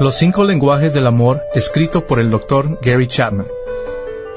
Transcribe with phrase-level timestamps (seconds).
[0.00, 2.78] Los cinco lenguajes del amor, escrito por el Dr.
[2.82, 3.46] Gary Chapman.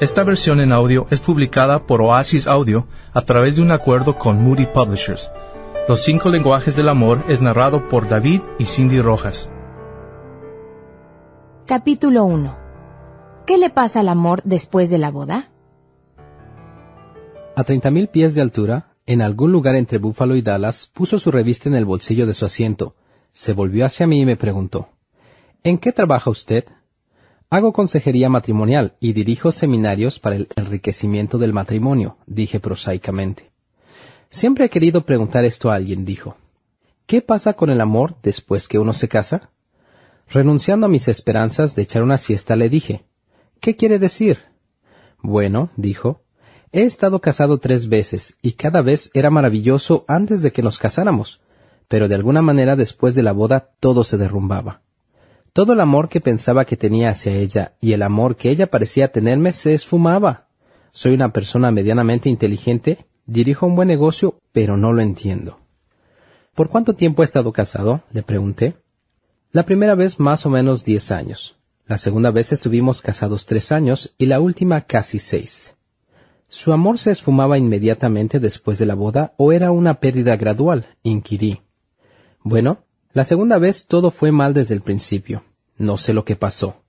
[0.00, 4.40] Esta versión en audio es publicada por Oasis Audio a través de un acuerdo con
[4.40, 5.30] Moody Publishers.
[5.88, 9.50] Los cinco lenguajes del amor es narrado por David y Cindy Rojas.
[11.66, 12.56] Capítulo 1.
[13.44, 15.50] ¿Qué le pasa al amor después de la boda?
[17.56, 21.70] A 30.000 pies de altura, en algún lugar entre Buffalo y Dallas, puso su revista
[21.70, 22.94] en el bolsillo de su asiento,
[23.32, 24.90] se volvió hacia mí y me preguntó,
[25.64, 26.66] ¿En qué trabaja usted?
[27.48, 33.50] Hago consejería matrimonial y dirijo seminarios para el enriquecimiento del matrimonio, dije prosaicamente.
[34.28, 36.36] Siempre he querido preguntar esto a alguien, dijo.
[37.06, 39.52] ¿Qué pasa con el amor después que uno se casa?
[40.28, 43.06] Renunciando a mis esperanzas de echar una siesta, le dije,
[43.58, 44.40] ¿Qué quiere decir?
[45.22, 46.20] Bueno, dijo,
[46.72, 51.40] he estado casado tres veces y cada vez era maravilloso antes de que nos casáramos,
[51.88, 54.82] pero de alguna manera después de la boda todo se derrumbaba.
[55.52, 59.10] Todo el amor que pensaba que tenía hacia ella y el amor que ella parecía
[59.10, 60.48] tenerme se esfumaba.
[60.92, 65.60] Soy una persona medianamente inteligente, dirijo un buen negocio, pero no lo entiendo.
[66.54, 68.02] ¿Por cuánto tiempo he estado casado?
[68.12, 68.76] le pregunté.
[69.50, 71.56] La primera vez más o menos diez años.
[71.86, 75.74] La segunda vez estuvimos casados tres años y la última casi seis.
[76.50, 80.86] ¿Su amor se esfumaba inmediatamente después de la boda o era una pérdida gradual?
[81.02, 81.60] inquirí.
[82.42, 85.44] Bueno, la segunda vez todo fue mal desde el principio.
[85.76, 86.82] No sé lo que pasó.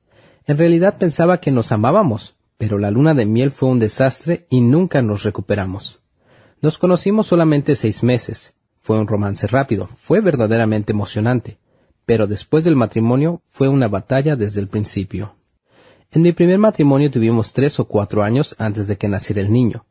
[0.45, 4.61] En realidad pensaba que nos amábamos, pero la luna de miel fue un desastre y
[4.61, 5.99] nunca nos recuperamos.
[6.61, 8.53] Nos conocimos solamente seis meses.
[8.81, 11.57] Fue un romance rápido, fue verdaderamente emocionante,
[12.05, 15.35] pero después del matrimonio fue una batalla desde el principio.
[16.11, 19.85] En mi primer matrimonio tuvimos tres o cuatro años antes de que naciera el niño.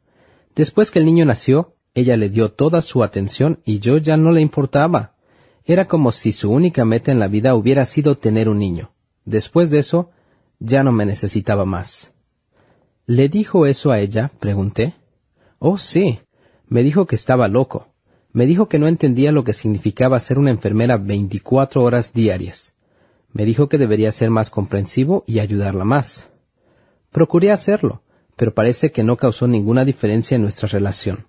[0.56, 4.32] Después que el niño nació, ella le dio toda su atención y yo ya no
[4.32, 5.14] le importaba.
[5.64, 8.92] Era como si su única meta en la vida hubiera sido tener un niño.
[9.24, 10.10] Después de eso,
[10.58, 12.12] ya no me necesitaba más.
[13.06, 14.32] ¿Le dijo eso a ella?
[14.40, 14.94] pregunté.
[15.60, 16.20] Oh, sí.
[16.66, 17.88] Me dijo que estaba loco.
[18.32, 22.72] Me dijo que no entendía lo que significaba ser una enfermera veinticuatro horas diarias.
[23.32, 26.30] Me dijo que debería ser más comprensivo y ayudarla más.
[27.10, 28.02] Procuré hacerlo,
[28.36, 31.26] pero parece que no causó ninguna diferencia en nuestra relación.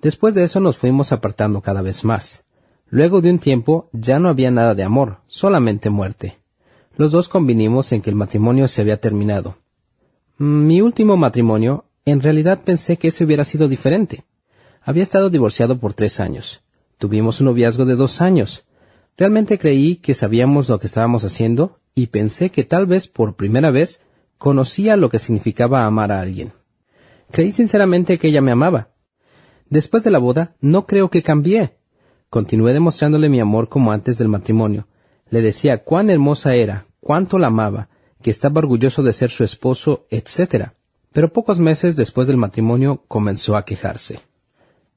[0.00, 2.44] Después de eso nos fuimos apartando cada vez más.
[2.88, 6.38] Luego de un tiempo ya no había nada de amor, solamente muerte.
[6.96, 9.56] Los dos convinimos en que el matrimonio se había terminado.
[10.36, 14.24] Mi último matrimonio, en realidad pensé que ese hubiera sido diferente.
[14.82, 16.62] Había estado divorciado por tres años.
[16.98, 18.64] Tuvimos un noviazgo de dos años.
[19.22, 23.70] Realmente creí que sabíamos lo que estábamos haciendo y pensé que tal vez por primera
[23.70, 24.00] vez
[24.36, 26.52] conocía lo que significaba amar a alguien.
[27.30, 28.88] Creí sinceramente que ella me amaba.
[29.70, 31.76] Después de la boda, no creo que cambié.
[32.30, 34.88] Continué demostrándole mi amor como antes del matrimonio.
[35.30, 37.90] Le decía cuán hermosa era, cuánto la amaba,
[38.22, 40.70] que estaba orgulloso de ser su esposo, etc.
[41.12, 44.18] Pero pocos meses después del matrimonio comenzó a quejarse.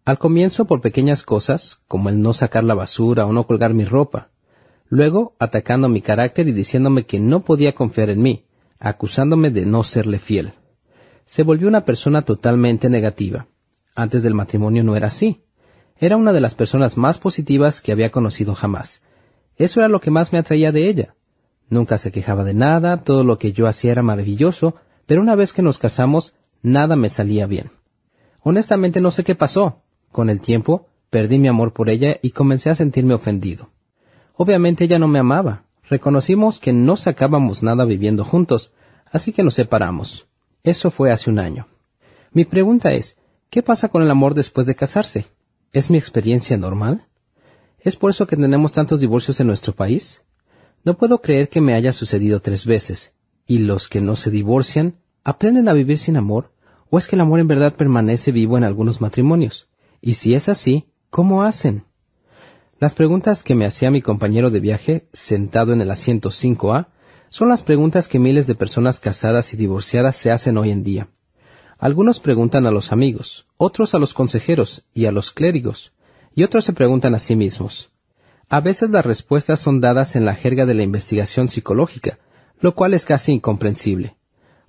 [0.06, 3.86] Al comienzo por pequeñas cosas, como el no sacar la basura o no colgar mi
[3.86, 4.30] ropa.
[4.88, 8.46] Luego atacando mi carácter y diciéndome que no podía confiar en mí,
[8.80, 10.54] acusándome de no serle fiel.
[11.26, 13.48] Se volvió una persona totalmente negativa.
[13.96, 15.42] Antes del matrimonio no era así.
[15.98, 19.02] Era una de las personas más positivas que había conocido jamás.
[19.58, 21.16] Eso era lo que más me atraía de ella.
[21.68, 24.76] Nunca se quejaba de nada, todo lo que yo hacía era maravilloso,
[25.08, 27.72] pero una vez que nos casamos, nada me salía bien.
[28.42, 29.82] Honestamente no sé qué pasó.
[30.16, 33.72] Con el tiempo, perdí mi amor por ella y comencé a sentirme ofendido.
[34.38, 35.66] Obviamente ella no me amaba.
[35.90, 38.72] Reconocimos que no sacábamos nada viviendo juntos,
[39.12, 40.30] así que nos separamos.
[40.64, 41.68] Eso fue hace un año.
[42.32, 43.18] Mi pregunta es,
[43.50, 45.28] ¿qué pasa con el amor después de casarse?
[45.74, 47.08] ¿Es mi experiencia normal?
[47.82, 50.24] ¿Es por eso que tenemos tantos divorcios en nuestro país?
[50.86, 53.12] No puedo creer que me haya sucedido tres veces.
[53.46, 54.96] ¿Y los que no se divorcian
[55.26, 56.54] aprenden a vivir sin amor?
[56.90, 59.68] ¿O es que el amor en verdad permanece vivo en algunos matrimonios?
[60.06, 61.84] Y si es así, ¿cómo hacen?
[62.80, 66.90] Las preguntas que me hacía mi compañero de viaje, sentado en el asiento 5A,
[67.30, 71.10] son las preguntas que miles de personas casadas y divorciadas se hacen hoy en día.
[71.80, 75.92] Algunos preguntan a los amigos, otros a los consejeros y a los clérigos,
[76.36, 77.90] y otros se preguntan a sí mismos.
[78.48, 82.20] A veces las respuestas son dadas en la jerga de la investigación psicológica,
[82.60, 84.18] lo cual es casi incomprensible.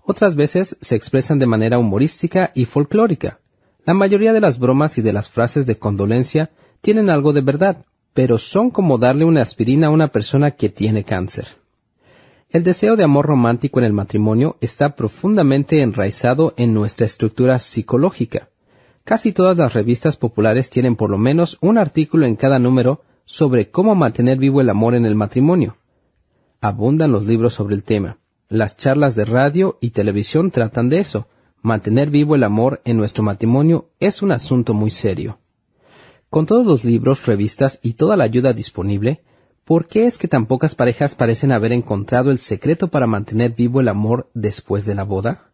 [0.03, 3.41] Otras veces se expresan de manera humorística y folclórica.
[3.87, 6.51] La mayoría de las bromas y de las frases de condolencia
[6.81, 7.85] tienen algo de verdad,
[8.15, 11.47] pero son como darle una aspirina a una persona que tiene cáncer.
[12.51, 18.49] El deseo de amor romántico en el matrimonio está profundamente enraizado en nuestra estructura psicológica.
[19.05, 23.71] Casi todas las revistas populares tienen por lo menos un artículo en cada número sobre
[23.71, 25.77] cómo mantener vivo el amor en el matrimonio.
[26.61, 28.19] Abundan los libros sobre el tema.
[28.49, 31.29] Las charlas de radio y televisión tratan de eso.
[31.67, 35.41] Mantener vivo el amor en nuestro matrimonio es un asunto muy serio.
[36.31, 39.25] Con todos los libros, revistas y toda la ayuda disponible,
[39.65, 43.81] ¿por qué es que tan pocas parejas parecen haber encontrado el secreto para mantener vivo
[43.81, 45.51] el amor después de la boda?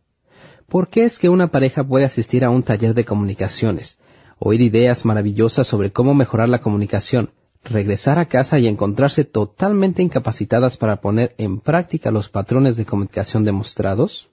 [0.69, 3.97] ¿Por qué es que una pareja puede asistir a un taller de comunicaciones,
[4.39, 7.31] oír ideas maravillosas sobre cómo mejorar la comunicación,
[7.65, 13.45] regresar a casa y encontrarse totalmente incapacitadas para poner en práctica los patrones de comunicación
[13.45, 14.29] demostrados?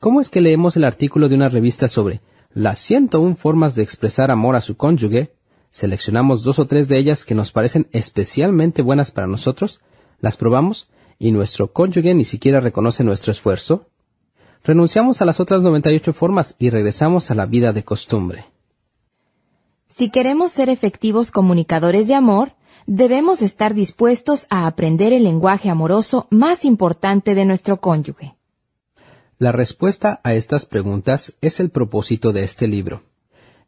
[0.00, 2.20] ¿Cómo es que leemos el artículo de una revista sobre
[2.54, 5.32] las 101 formas de expresar amor a su cónyuge,
[5.70, 9.80] seleccionamos dos o tres de ellas que nos parecen especialmente buenas para nosotros,
[10.20, 13.88] las probamos y nuestro cónyuge ni siquiera reconoce nuestro esfuerzo?
[14.62, 18.46] Renunciamos a las otras 98 formas y regresamos a la vida de costumbre.
[19.88, 22.52] Si queremos ser efectivos comunicadores de amor,
[22.86, 28.37] debemos estar dispuestos a aprender el lenguaje amoroso más importante de nuestro cónyuge.
[29.40, 33.04] La respuesta a estas preguntas es el propósito de este libro.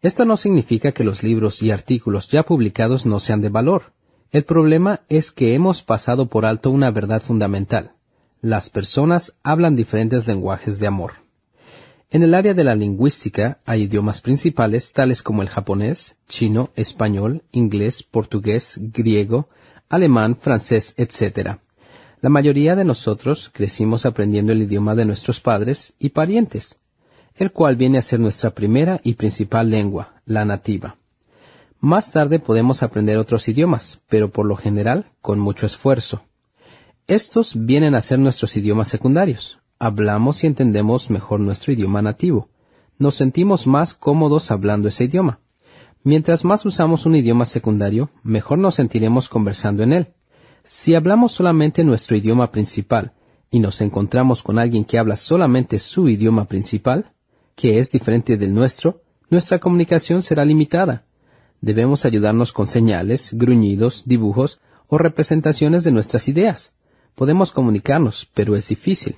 [0.02, 3.92] Esto no significa que los libros y artículos ya publicados no sean de valor.
[4.32, 7.92] El problema es que hemos pasado por alto una verdad fundamental.
[8.40, 11.12] Las personas hablan diferentes lenguajes de amor.
[12.10, 17.44] En el área de la lingüística hay idiomas principales tales como el japonés, chino, español,
[17.52, 19.48] inglés, portugués, griego,
[19.88, 21.60] alemán, francés, etc.
[22.22, 26.78] La mayoría de nosotros crecimos aprendiendo el idioma de nuestros padres y parientes,
[27.34, 30.98] el cual viene a ser nuestra primera y principal lengua, la nativa.
[31.80, 36.22] Más tarde podemos aprender otros idiomas, pero por lo general con mucho esfuerzo.
[37.06, 42.50] Estos vienen a ser nuestros idiomas secundarios, hablamos y entendemos mejor nuestro idioma nativo.
[42.98, 45.40] Nos sentimos más cómodos hablando ese idioma.
[46.02, 50.14] Mientras más usamos un idioma secundario, mejor nos sentiremos conversando en él.
[50.64, 53.12] Si hablamos solamente nuestro idioma principal
[53.50, 57.12] y nos encontramos con alguien que habla solamente su idioma principal,
[57.56, 61.04] que es diferente del nuestro, nuestra comunicación será limitada.
[61.60, 66.72] Debemos ayudarnos con señales, gruñidos, dibujos o representaciones de nuestras ideas.
[67.14, 69.16] Podemos comunicarnos, pero es difícil.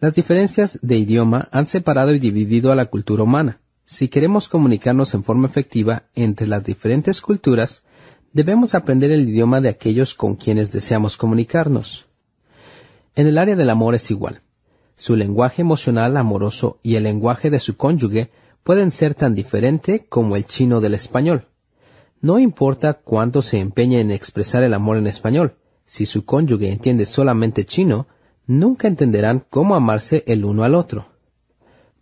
[0.00, 3.60] Las diferencias de idioma han separado y dividido a la cultura humana.
[3.84, 7.82] Si queremos comunicarnos en forma efectiva entre las diferentes culturas,
[8.32, 12.06] debemos aprender el idioma de aquellos con quienes deseamos comunicarnos.
[13.14, 14.42] En el área del amor es igual.
[14.96, 18.30] Su lenguaje emocional amoroso y el lenguaje de su cónyuge
[18.62, 21.48] pueden ser tan diferente como el chino del español.
[22.20, 25.56] No importa cuánto se empeñe en expresar el amor en español,
[25.86, 28.06] si su cónyuge entiende solamente chino,
[28.46, 31.08] nunca entenderán cómo amarse el uno al otro.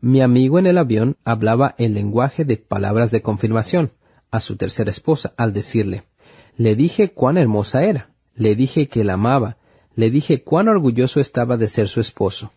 [0.00, 3.92] Mi amigo en el avión hablaba el lenguaje de palabras de confirmación
[4.30, 6.04] a su tercera esposa al decirle,
[6.58, 9.58] le dije cuán hermosa era, le dije que la amaba,
[9.94, 12.50] le dije cuán orgulloso estaba de ser su esposo.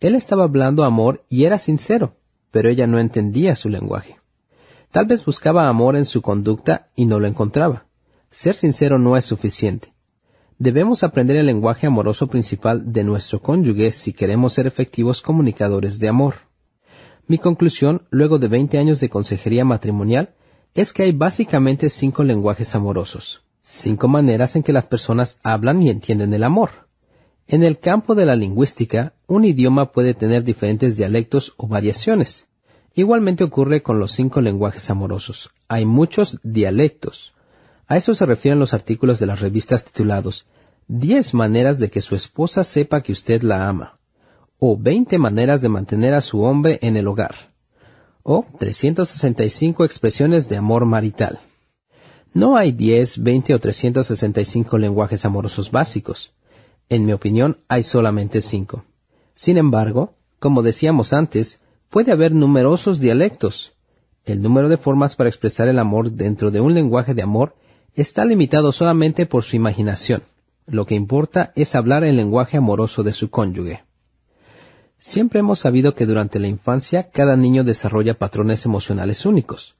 [0.00, 2.16] Él estaba hablando amor y era sincero,
[2.50, 4.16] pero ella no entendía su lenguaje.
[4.90, 7.86] Tal vez buscaba amor en su conducta y no lo encontraba.
[8.30, 9.92] Ser sincero no es suficiente.
[10.58, 16.08] Debemos aprender el lenguaje amoroso principal de nuestro cónyuge si queremos ser efectivos comunicadores de
[16.08, 16.34] amor.
[17.26, 20.34] Mi conclusión, luego de 20 años de consejería matrimonial,
[20.74, 25.90] es que hay básicamente cinco lenguajes amorosos, cinco maneras en que las personas hablan y
[25.90, 26.88] entienden el amor.
[27.46, 32.46] En el campo de la lingüística, un idioma puede tener diferentes dialectos o variaciones.
[32.94, 35.50] Igualmente ocurre con los cinco lenguajes amorosos.
[35.68, 37.34] Hay muchos dialectos.
[37.86, 40.46] A eso se refieren los artículos de las revistas titulados
[40.88, 43.98] 10 maneras de que su esposa sepa que usted la ama,
[44.58, 47.51] o 20 maneras de mantener a su hombre en el hogar,
[48.22, 51.40] o 365 expresiones de amor marital.
[52.34, 56.32] No hay 10, 20 o 365 lenguajes amorosos básicos.
[56.88, 58.84] En mi opinión, hay solamente 5.
[59.34, 61.60] Sin embargo, como decíamos antes,
[61.90, 63.74] puede haber numerosos dialectos.
[64.24, 67.54] El número de formas para expresar el amor dentro de un lenguaje de amor
[67.94, 70.22] está limitado solamente por su imaginación.
[70.66, 73.84] Lo que importa es hablar el lenguaje amoroso de su cónyuge.
[75.04, 79.74] Siempre hemos sabido que durante la infancia cada niño desarrolla patrones emocionales únicos.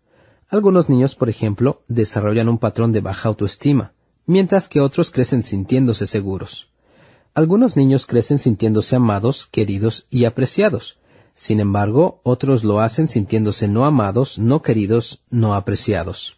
[0.49, 3.93] Algunos niños, por ejemplo, desarrollan un patrón de baja autoestima,
[4.27, 6.71] mientras que otros crecen sintiéndose seguros.
[7.35, 10.99] Algunos niños crecen sintiéndose amados, queridos y apreciados.
[11.37, 16.37] Sin embargo, otros lo hacen sintiéndose no amados, no queridos, no apreciados.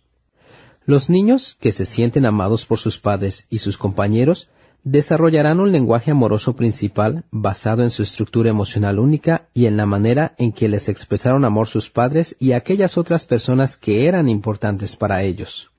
[0.84, 4.50] Los niños que se sienten amados por sus padres y sus compañeros
[4.84, 10.34] desarrollarán un lenguaje amoroso principal basado en su estructura emocional única y en la manera
[10.36, 15.22] en que les expresaron amor sus padres y aquellas otras personas que eran importantes para
[15.22, 15.70] ellos.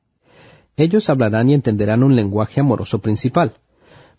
[0.76, 3.54] Ellos hablarán y entenderán un lenguaje amoroso principal.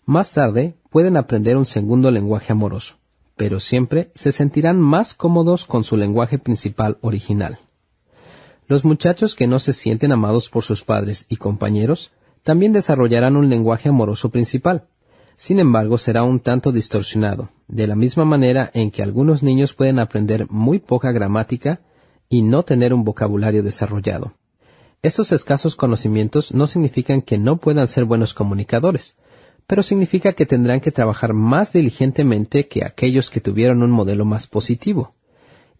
[0.05, 2.95] Más tarde pueden aprender un segundo lenguaje amoroso,
[3.35, 7.59] pero siempre se sentirán más cómodos con su lenguaje principal original.
[8.67, 12.11] Los muchachos que no se sienten amados por sus padres y compañeros
[12.47, 14.87] también desarrollarán un lenguaje amoroso principal.
[15.35, 19.99] Sin embargo, será un tanto distorsionado, de la misma manera en que algunos niños pueden
[19.99, 21.81] aprender muy poca gramática
[22.29, 24.35] y no tener un vocabulario desarrollado.
[25.01, 29.17] Estos escasos conocimientos no significan que no puedan ser buenos comunicadores,
[29.67, 34.47] pero significa que tendrán que trabajar más diligentemente que aquellos que tuvieron un modelo más
[34.47, 35.15] positivo.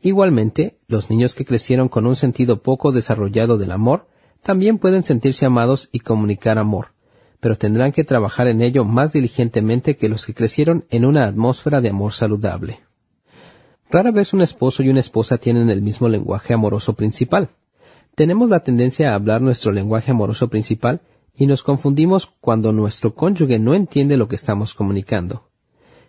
[0.01, 4.09] Igualmente, los niños que crecieron con un sentido poco desarrollado del amor
[4.48, 6.94] también pueden sentirse amados y comunicar amor,
[7.42, 11.82] pero tendrán que trabajar en ello más diligentemente que los que crecieron en una atmósfera
[11.82, 12.80] de amor saludable.
[13.92, 17.50] Rara vez un esposo y una esposa tienen el mismo lenguaje amoroso principal.
[18.16, 21.01] Tenemos la tendencia a hablar nuestro lenguaje amoroso principal
[21.36, 25.50] y nos confundimos cuando nuestro cónyuge no entiende lo que estamos comunicando.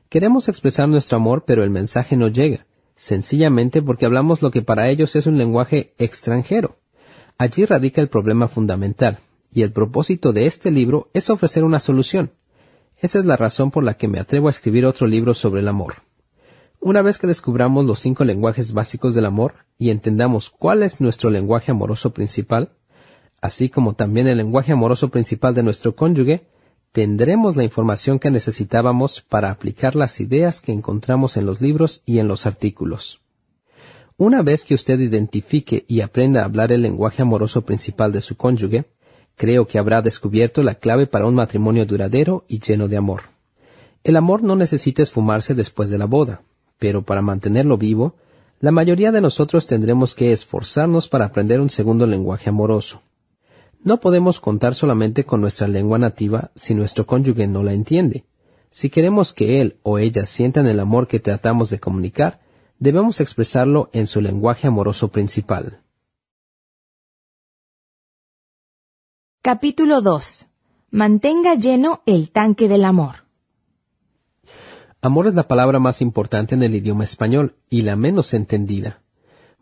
[0.09, 4.91] Queremos expresar nuestro amor, pero el mensaje no llega, sencillamente porque hablamos lo que para
[4.91, 6.77] ellos es un lenguaje extranjero.
[7.41, 9.21] Allí radica el problema fundamental,
[9.53, 12.33] y el propósito de este libro es ofrecer una solución.
[13.01, 15.69] Esa es la razón por la que me atrevo a escribir otro libro sobre el
[15.69, 16.03] amor.
[16.81, 21.31] Una vez que descubramos los cinco lenguajes básicos del amor y entendamos cuál es nuestro
[21.31, 22.73] lenguaje amoroso principal,
[23.41, 26.49] así como también el lenguaje amoroso principal de nuestro cónyuge,
[26.91, 32.19] tendremos la información que necesitábamos para aplicar las ideas que encontramos en los libros y
[32.19, 33.21] en los artículos.
[34.21, 38.37] Una vez que usted identifique y aprenda a hablar el lenguaje amoroso principal de su
[38.37, 38.87] cónyuge,
[39.37, 43.23] creo que habrá descubierto la clave para un matrimonio duradero y lleno de amor.
[44.03, 46.43] El amor no necesita esfumarse después de la boda,
[46.81, 48.17] pero para mantenerlo vivo,
[48.59, 53.03] la mayoría de nosotros tendremos que esforzarnos para aprender un segundo lenguaje amoroso.
[53.85, 58.25] No podemos contar solamente con nuestra lengua nativa si nuestro cónyuge no la entiende.
[58.73, 62.41] Si queremos que él o ella sientan el amor que tratamos de comunicar,
[62.79, 65.83] debemos expresarlo en su lenguaje amoroso principal.
[69.43, 70.47] Capítulo 2.
[70.91, 73.25] Mantenga lleno el tanque del amor.
[75.01, 79.01] Amor es la palabra más importante en el idioma español y la menos entendida.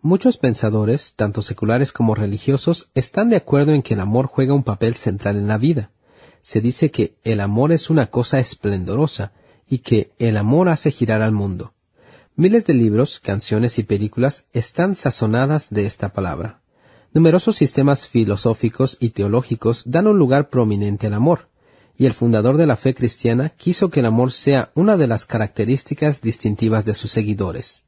[0.00, 4.62] Muchos pensadores, tanto seculares como religiosos, están de acuerdo en que el amor juega un
[4.62, 5.90] papel central en la vida.
[6.42, 9.32] Se dice que el amor es una cosa esplendorosa
[9.68, 11.75] y que el amor hace girar al mundo.
[12.38, 16.60] Miles de libros, canciones y películas están sazonadas de esta palabra.
[17.14, 21.48] Numerosos sistemas filosóficos y teológicos dan un lugar prominente al amor
[21.96, 25.24] y el fundador de la fe cristiana quiso que el amor sea una de las
[25.24, 27.84] características distintivas de sus seguidores.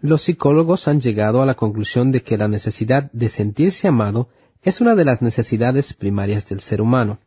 [0.00, 4.28] Los psicólogos han llegado a la conclusión de que la necesidad de sentirse amado
[4.62, 7.18] es una de las necesidades primarias del ser humano.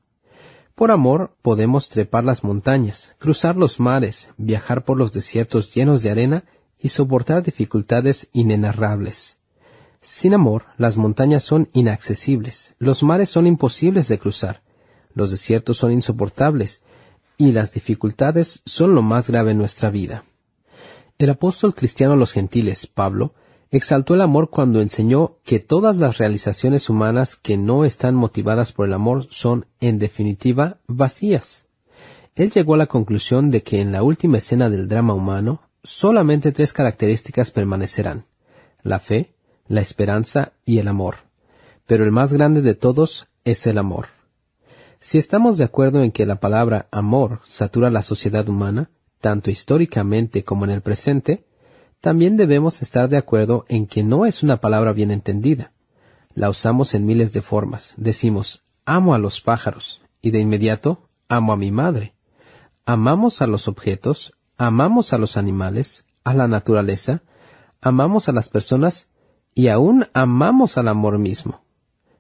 [0.76, 6.12] Por amor podemos trepar las montañas, cruzar los mares, viajar por los desiertos llenos de
[6.12, 6.44] arena
[6.78, 9.38] y soportar dificultades inenarrables.
[10.02, 14.64] Sin amor, las montañas son inaccesibles, los mares son imposibles de cruzar,
[15.14, 16.82] los desiertos son insoportables
[17.38, 20.26] y las dificultades son lo más grave en nuestra vida.
[21.18, 23.34] El apóstol cristiano a los gentiles, Pablo,
[23.78, 28.88] exaltó el amor cuando enseñó que todas las realizaciones humanas que no están motivadas por
[28.88, 31.66] el amor son, en definitiva, vacías.
[32.36, 36.52] Él llegó a la conclusión de que en la última escena del drama humano solamente
[36.52, 38.26] tres características permanecerán
[38.82, 39.34] la fe,
[39.68, 41.16] la esperanza y el amor.
[41.88, 44.08] Pero el más grande de todos es el amor.
[45.00, 48.90] Si estamos de acuerdo en que la palabra amor satura la sociedad humana,
[49.22, 51.46] tanto históricamente como en el presente,
[52.02, 55.72] también debemos estar de acuerdo en que no es una palabra bien entendida.
[56.34, 57.94] La usamos en miles de formas.
[57.98, 62.14] Decimos, amo a los pájaros, y de inmediato, amo a mi madre.
[62.86, 67.24] Amamos a los objetos, amamos a los animales, a la naturaleza,
[67.82, 69.08] amamos a las personas
[69.54, 71.64] y aún amamos al amor mismo.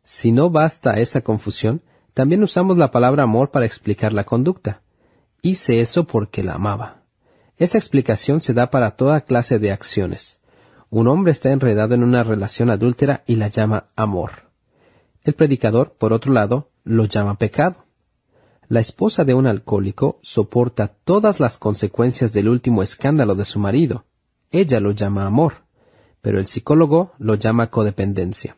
[0.04, 1.82] Si no basta esa confusión,
[2.14, 4.82] también usamos la palabra amor para explicar la conducta.
[5.42, 7.05] Hice eso porque la amaba.
[7.58, 10.40] Esa explicación se da para toda clase de acciones.
[10.90, 14.52] Un hombre está enredado en una relación adúltera y la llama amor.
[15.24, 17.86] El predicador, por otro lado, lo llama pecado.
[18.68, 24.06] La esposa de un alcohólico soporta todas las consecuencias del último escándalo de su marido.
[24.52, 25.66] Ella lo llama amor,
[26.22, 28.58] pero el psicólogo lo llama codependencia.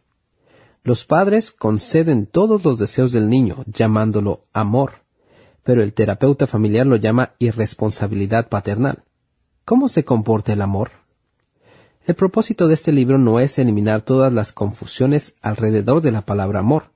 [0.83, 5.03] Los padres conceden todos los deseos del niño, llamándolo amor,
[5.67, 9.03] pero el terapeuta familiar lo llama irresponsabilidad paternal.
[9.65, 10.91] ¿Cómo se comporta el amor?
[12.05, 16.59] El propósito de este libro no es eliminar todas las confusiones alrededor de la palabra
[16.59, 16.91] amor,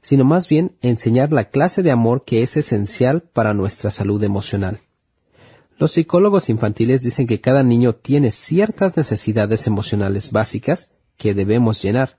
[0.00, 4.78] sino más bien enseñar la clase de amor que es esencial para nuestra salud emocional.
[5.76, 10.88] Los psicólogos infantiles dicen que cada niño tiene ciertas necesidades emocionales básicas
[11.18, 12.16] que debemos llenar,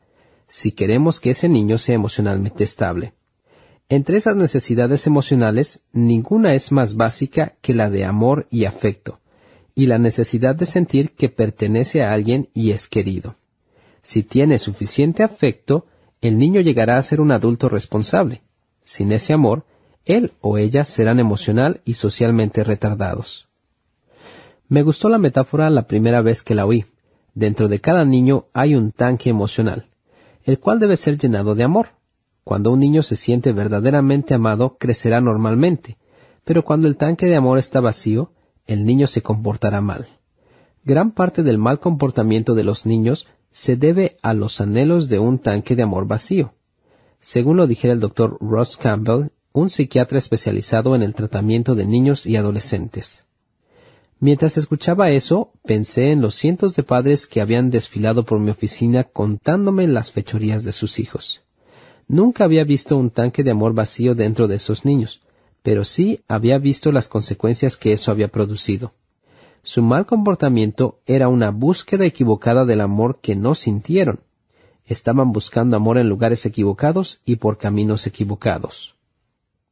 [0.48, 3.16] si queremos que ese niño sea emocionalmente estable.
[3.88, 9.20] Entre esas necesidades emocionales, ninguna es más básica que la de amor y afecto,
[9.76, 13.36] y la necesidad de sentir que pertenece a alguien y es querido.
[14.02, 15.86] Si tiene suficiente afecto,
[16.22, 18.42] el niño llegará a ser un adulto responsable.
[18.84, 19.66] Sin ese amor,
[20.06, 23.48] él o ella serán emocional y socialmente retardados.
[24.68, 26.86] Me gustó la metáfora la primera vez que la oí.
[27.36, 29.90] Dentro de cada niño hay un tanque emocional,
[30.44, 31.90] el cual debe ser llenado de amor.
[32.46, 35.98] Cuando un niño se siente verdaderamente amado, crecerá normalmente,
[36.44, 38.34] pero cuando el tanque de amor está vacío,
[38.68, 40.06] el niño se comportará mal.
[40.84, 45.40] Gran parte del mal comportamiento de los niños se debe a los anhelos de un
[45.40, 46.54] tanque de amor vacío.
[47.20, 52.28] Según lo dijera el doctor Ross Campbell, un psiquiatra especializado en el tratamiento de niños
[52.28, 53.24] y adolescentes.
[54.20, 59.04] Mientras escuchaba eso, pensé en los cientos de padres que habían desfilado por mi oficina
[59.04, 61.45] contándome las fechorías de sus hijos.
[62.08, 65.22] Nunca había visto un tanque de amor vacío dentro de esos niños,
[65.64, 68.94] pero sí había visto las consecuencias que eso había producido.
[69.64, 74.20] Su mal comportamiento era una búsqueda equivocada del amor que no sintieron.
[74.86, 78.96] Estaban buscando amor en lugares equivocados y por caminos equivocados.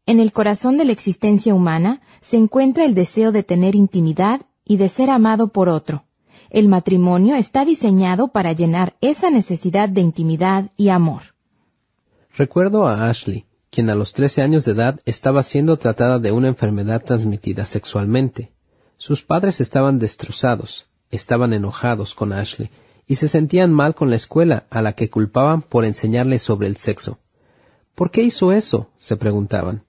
[0.07, 4.77] En el corazón de la existencia humana se encuentra el deseo de tener intimidad y
[4.77, 6.05] de ser amado por otro.
[6.49, 11.32] El matrimonio está diseñado para llenar esa necesidad de intimidad y amor.
[12.35, 16.47] Recuerdo a Ashley, quien a los 13 años de edad estaba siendo tratada de una
[16.47, 18.51] enfermedad transmitida sexualmente.
[18.97, 22.71] Sus padres estaban destrozados, estaban enojados con Ashley
[23.07, 26.77] y se sentían mal con la escuela a la que culpaban por enseñarle sobre el
[26.77, 27.19] sexo.
[27.93, 28.89] ¿Por qué hizo eso?
[28.97, 29.83] se preguntaban.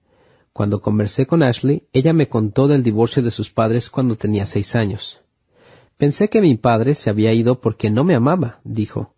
[0.53, 4.76] Cuando conversé con Ashley, ella me contó del divorcio de sus padres cuando tenía seis
[4.76, 5.23] años.
[5.97, 9.14] Pensé que mi padre se había ido porque no me amaba, dijo.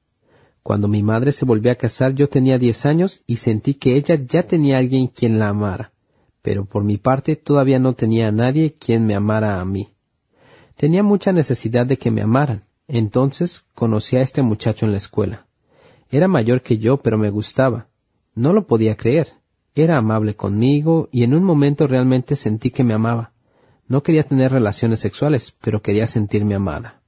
[0.67, 4.17] Cuando mi madre se volvió a casar yo tenía diez años y sentí que ella
[4.17, 5.93] ya tenía alguien quien la amara,
[6.43, 9.91] pero por mi parte todavía no tenía a nadie quien me amara a mí.
[10.77, 12.65] Tenía mucha necesidad de que me amaran.
[12.89, 15.47] Entonces conocí a este muchacho en la escuela.
[16.11, 17.87] Era mayor que yo, pero me gustaba.
[18.35, 19.35] No lo podía creer.
[19.77, 23.35] Era amable conmigo y en un momento realmente sentí que me amaba.
[23.87, 27.03] No quería tener relaciones sexuales, pero quería sentirme amada.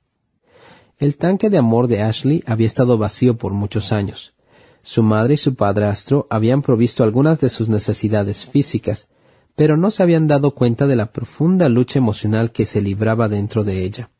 [0.98, 4.34] El tanque de amor de Ashley había estado vacío por muchos años.
[4.82, 9.08] Su madre y su padrastro habían provisto algunas de sus necesidades físicas,
[9.54, 13.62] pero no se habían dado cuenta de la profunda lucha emocional que se libraba dentro
[13.62, 14.10] de ella.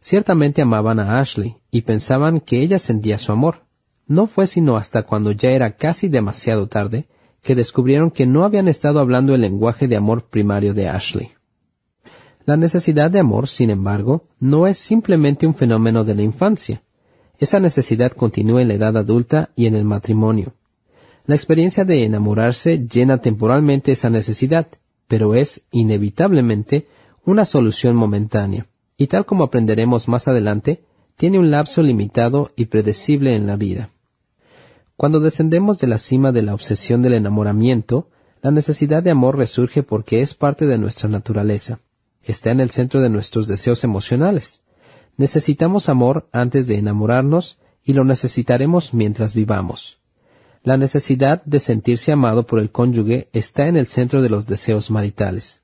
[0.00, 3.64] Ciertamente amaban a Ashley y pensaban que ella sentía su amor.
[4.06, 7.08] No fue sino hasta cuando ya era casi demasiado tarde
[7.42, 11.32] que descubrieron que no habían estado hablando el lenguaje de amor primario de Ashley.
[12.44, 16.82] La necesidad de amor, sin embargo, no es simplemente un fenómeno de la infancia.
[17.38, 20.54] Esa necesidad continúa en la edad adulta y en el matrimonio.
[21.24, 24.66] La experiencia de enamorarse llena temporalmente esa necesidad,
[25.06, 26.88] pero es, inevitablemente,
[27.24, 30.82] una solución momentánea, y tal como aprenderemos más adelante,
[31.16, 33.90] tiene un lapso limitado y predecible en la vida.
[34.96, 38.08] Cuando descendemos de la cima de la obsesión del enamoramiento,
[38.42, 41.78] la necesidad de amor resurge porque es parte de nuestra naturaleza
[42.24, 44.62] está en el centro de nuestros deseos emocionales.
[45.16, 49.98] Necesitamos amor antes de enamorarnos y lo necesitaremos mientras vivamos.
[50.62, 54.90] La necesidad de sentirse amado por el cónyuge está en el centro de los deseos
[54.90, 55.60] maritales.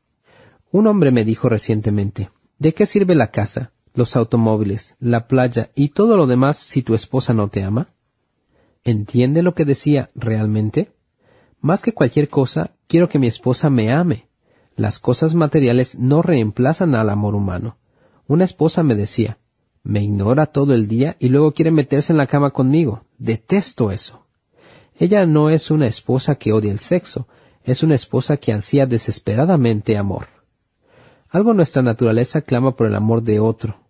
[0.73, 5.90] Un hombre me dijo recientemente, ¿de qué sirve la casa, los automóviles, la playa y
[5.90, 7.94] todo lo demás si tu esposa no te ama?
[8.85, 10.92] ¿Entiende lo que decía realmente?
[11.61, 14.28] Más que cualquier cosa, quiero que mi esposa me ame,
[14.79, 17.77] las cosas materiales no reemplazan al amor humano.
[18.29, 19.38] Una esposa me decía,
[19.83, 23.03] me ignora todo el día y luego quiere meterse en la cama conmigo.
[23.19, 24.25] Detesto eso.
[24.97, 27.27] Ella no es una esposa que odia el sexo,
[27.64, 30.29] es una esposa que ansía desesperadamente amor.
[31.29, 33.81] Algo en nuestra naturaleza clama por el amor de otro.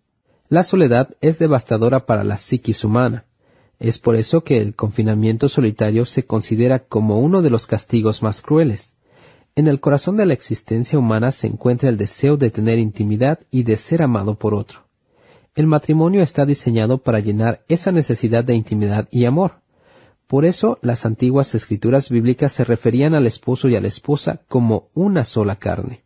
[0.47, 3.25] La soledad es devastadora para la psiquis humana.
[3.77, 8.41] Es por eso que el confinamiento solitario se considera como uno de los castigos más
[8.41, 8.95] crueles.
[9.59, 13.63] En el corazón de la existencia humana se encuentra el deseo de tener intimidad y
[13.63, 14.85] de ser amado por otro.
[15.53, 19.59] El matrimonio está diseñado para llenar esa necesidad de intimidad y amor.
[20.27, 24.87] Por eso las antiguas escrituras bíblicas se referían al esposo y a la esposa como
[24.93, 26.03] una sola carne.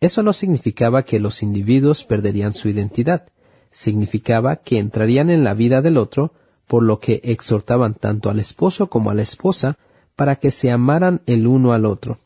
[0.00, 3.28] Eso no significaba que los individuos perderían su identidad,
[3.70, 6.32] significaba que entrarían en la vida del otro,
[6.66, 9.78] por lo que exhortaban tanto al esposo como a la esposa
[10.16, 12.18] para que se amaran el uno al otro.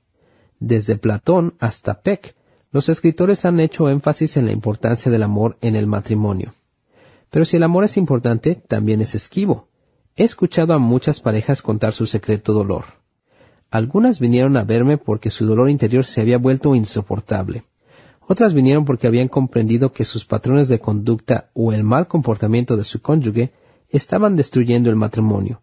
[0.60, 2.36] Desde Platón hasta Peck,
[2.70, 6.54] los escritores han hecho énfasis en la importancia del amor en el matrimonio.
[7.30, 9.68] Pero si el amor es importante, también es esquivo.
[10.16, 12.84] He escuchado a muchas parejas contar su secreto dolor.
[13.70, 17.64] Algunas vinieron a verme porque su dolor interior se había vuelto insoportable.
[18.20, 22.84] Otras vinieron porque habían comprendido que sus patrones de conducta o el mal comportamiento de
[22.84, 23.52] su cónyuge
[23.88, 25.62] estaban destruyendo el matrimonio.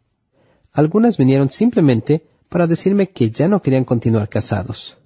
[0.73, 4.97] Algunas vinieron simplemente para decirme que ya no querían continuar casados.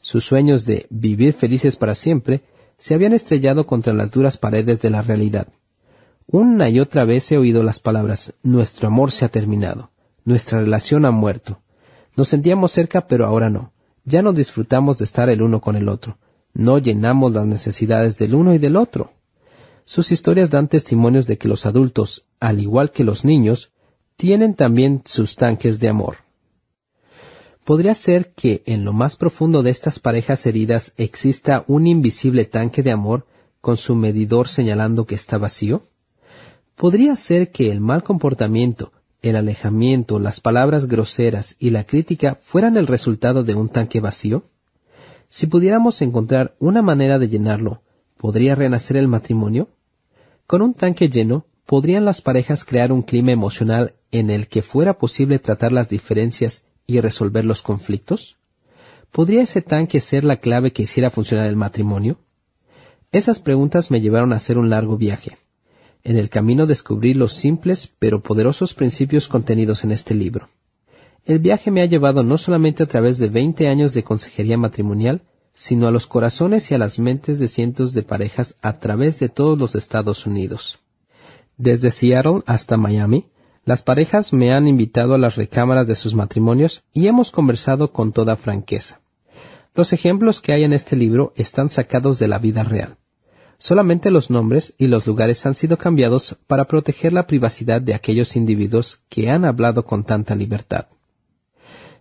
[0.00, 2.42] Sus sueños de vivir felices para siempre
[2.78, 5.48] se habían estrellado contra las duras paredes de la realidad.
[6.26, 9.90] Una y otra vez he oído las palabras Nuestro amor se ha terminado,
[10.24, 11.60] nuestra relación ha muerto.
[12.16, 13.72] Nos sentíamos cerca, pero ahora no.
[14.04, 16.18] Ya no disfrutamos de estar el uno con el otro.
[16.52, 19.12] No llenamos las necesidades del uno y del otro.
[19.84, 23.70] Sus historias dan testimonios de que los adultos, al igual que los niños,
[24.16, 26.27] tienen también sus tanques de amor.
[27.68, 32.82] ¿Podría ser que en lo más profundo de estas parejas heridas exista un invisible tanque
[32.82, 33.26] de amor
[33.60, 35.82] con su medidor señalando que está vacío?
[36.76, 42.78] ¿Podría ser que el mal comportamiento, el alejamiento, las palabras groseras y la crítica fueran
[42.78, 44.44] el resultado de un tanque vacío?
[45.28, 47.82] Si pudiéramos encontrar una manera de llenarlo,
[48.16, 49.68] ¿podría renacer el matrimonio?
[50.46, 54.98] Con un tanque lleno, ¿podrían las parejas crear un clima emocional en el que fuera
[54.98, 58.36] posible tratar las diferencias y resolver los conflictos?
[59.12, 62.18] ¿Podría ese tanque ser la clave que hiciera funcionar el matrimonio?
[63.12, 65.36] Esas preguntas me llevaron a hacer un largo viaje.
[66.02, 70.48] En el camino descubrí los simples pero poderosos principios contenidos en este libro.
[71.26, 75.22] El viaje me ha llevado no solamente a través de veinte años de consejería matrimonial,
[75.52, 79.28] sino a los corazones y a las mentes de cientos de parejas a través de
[79.28, 80.78] todos los Estados Unidos.
[81.58, 83.26] Desde Seattle hasta Miami,
[83.68, 88.12] las parejas me han invitado a las recámaras de sus matrimonios y hemos conversado con
[88.12, 89.02] toda franqueza.
[89.74, 92.96] Los ejemplos que hay en este libro están sacados de la vida real.
[93.58, 98.36] Solamente los nombres y los lugares han sido cambiados para proteger la privacidad de aquellos
[98.36, 100.86] individuos que han hablado con tanta libertad.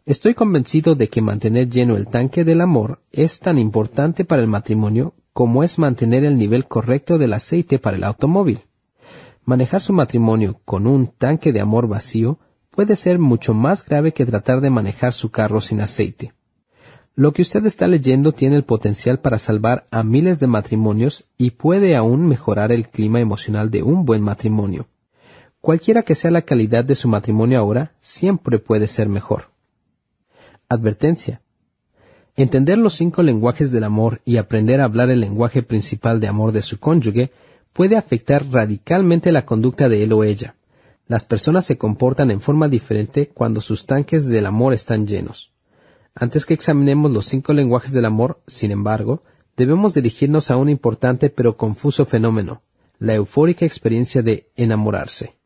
[0.05, 4.47] Estoy convencido de que mantener lleno el tanque del amor es tan importante para el
[4.47, 8.61] matrimonio como es mantener el nivel correcto del aceite para el automóvil.
[9.47, 12.37] Manejar su matrimonio con un tanque de amor vacío
[12.69, 16.33] puede ser mucho más grave que tratar de manejar su carro sin aceite.
[17.15, 21.51] Lo que usted está leyendo tiene el potencial para salvar a miles de matrimonios y
[21.51, 24.87] puede aún mejorar el clima emocional de un buen matrimonio.
[25.61, 29.51] Cualquiera que sea la calidad de su matrimonio ahora, siempre puede ser mejor.
[30.67, 31.41] Advertencia.
[32.35, 36.51] Entender los cinco lenguajes del amor y aprender a hablar el lenguaje principal de amor
[36.51, 37.31] de su cónyuge
[37.77, 40.55] puede afectar radicalmente la conducta de él o ella.
[41.05, 45.53] Las personas se comportan en forma diferente cuando sus tanques del amor están llenos.
[46.15, 49.21] Antes que examinemos los cinco lenguajes del amor, sin embargo,
[49.55, 52.63] debemos dirigirnos a un importante pero confuso fenómeno,
[52.97, 55.37] la eufórica experiencia de enamorarse.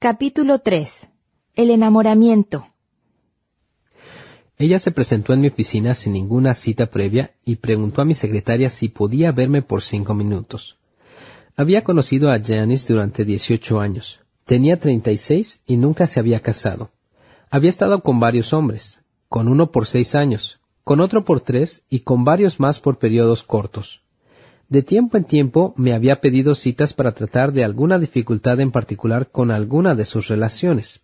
[0.00, 1.08] Capítulo 3.
[1.54, 2.71] El enamoramiento.
[4.62, 8.70] Ella se presentó en mi oficina sin ninguna cita previa y preguntó a mi secretaria
[8.70, 10.78] si podía verme por cinco minutos.
[11.56, 14.20] Había conocido a Janice durante 18 años.
[14.44, 16.92] Tenía 36 y nunca se había casado.
[17.50, 21.98] Había estado con varios hombres, con uno por seis años, con otro por tres y
[22.04, 24.04] con varios más por periodos cortos.
[24.68, 29.28] De tiempo en tiempo me había pedido citas para tratar de alguna dificultad en particular
[29.28, 31.00] con alguna de sus relaciones.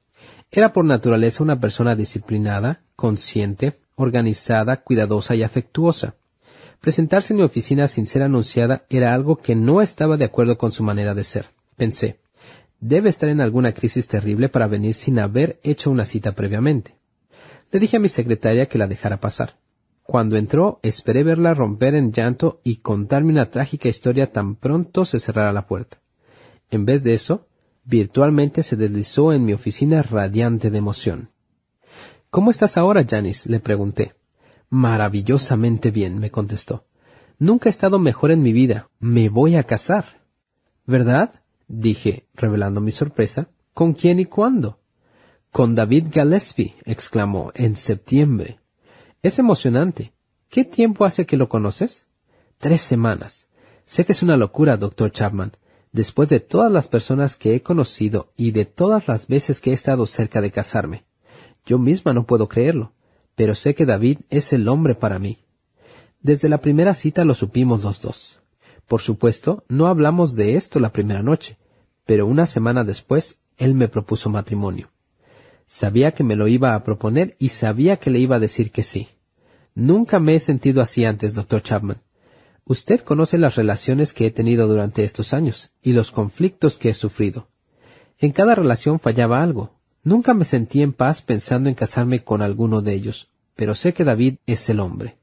[0.51, 6.15] Era por naturaleza una persona disciplinada, consciente, organizada, cuidadosa y afectuosa.
[6.81, 10.73] Presentarse en mi oficina sin ser anunciada era algo que no estaba de acuerdo con
[10.73, 11.51] su manera de ser.
[11.77, 12.21] Pensé,
[12.81, 16.95] debe estar en alguna crisis terrible para venir sin haber hecho una cita previamente.
[17.71, 19.57] Le dije a mi secretaria que la dejara pasar.
[20.03, 25.21] Cuando entró, esperé verla romper en llanto y contarme una trágica historia tan pronto se
[25.21, 25.99] cerrara la puerta.
[26.71, 27.48] En vez de eso,
[27.89, 31.31] virtualmente se deslizó en mi oficina radiante de emoción.
[32.29, 33.49] ¿Cómo estás ahora, Janice?
[33.49, 34.15] le pregunté.
[34.69, 36.85] Maravillosamente bien, me contestó.
[37.39, 38.91] Nunca he estado mejor en mi vida.
[39.01, 40.23] Me voy a casar.
[40.85, 41.41] ¿Verdad?
[41.67, 43.49] dije, revelando mi sorpresa.
[43.73, 44.81] ¿Con quién y cuándo?
[45.51, 48.61] Con David Gillespie, exclamó, en septiembre.
[49.23, 50.13] Es emocionante.
[50.51, 52.07] ¿Qué tiempo hace que lo conoces?
[52.59, 53.47] Tres semanas.
[53.87, 55.53] Sé que es una locura, doctor Chapman,
[55.93, 59.75] después de todas las personas que he conocido y de todas las veces que he
[59.75, 61.05] estado cerca de casarme.
[61.65, 62.93] Yo misma no puedo creerlo,
[63.35, 65.39] pero sé que David es el hombre para mí.
[66.21, 68.41] Desde la primera cita lo supimos los dos.
[68.87, 71.59] Por supuesto, no hablamos de esto la primera noche,
[72.07, 74.91] pero una semana después él me propuso matrimonio.
[75.67, 78.83] Sabía que me lo iba a proponer y sabía que le iba a decir que
[78.83, 79.09] sí.
[79.75, 82.01] Nunca me he sentido así antes, doctor Chapman.
[82.69, 86.95] Usted conoce las relaciones que he tenido durante estos años y los conflictos que he
[86.95, 87.49] sufrido.
[88.19, 89.73] En cada relación fallaba algo.
[90.05, 94.05] Nunca me sentí en paz pensando en casarme con alguno de ellos, pero sé que
[94.05, 95.17] David es el hombre.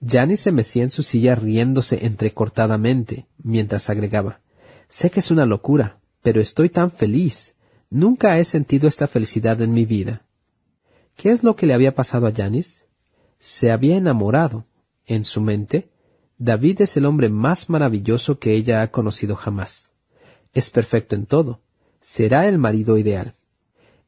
[0.00, 4.40] Janice se mecía en su silla riéndose entrecortadamente, mientras agregaba
[4.88, 7.56] Sé que es una locura, pero estoy tan feliz.
[7.90, 10.22] Nunca he sentido esta felicidad en mi vida.
[11.16, 12.84] ¿Qué es lo que le había pasado a Janice?
[13.40, 14.66] Se había enamorado.
[15.04, 15.88] En su mente,
[16.38, 19.90] David es el hombre más maravilloso que ella ha conocido jamás.
[20.54, 21.60] Es perfecto en todo.
[22.00, 23.34] Será el marido ideal.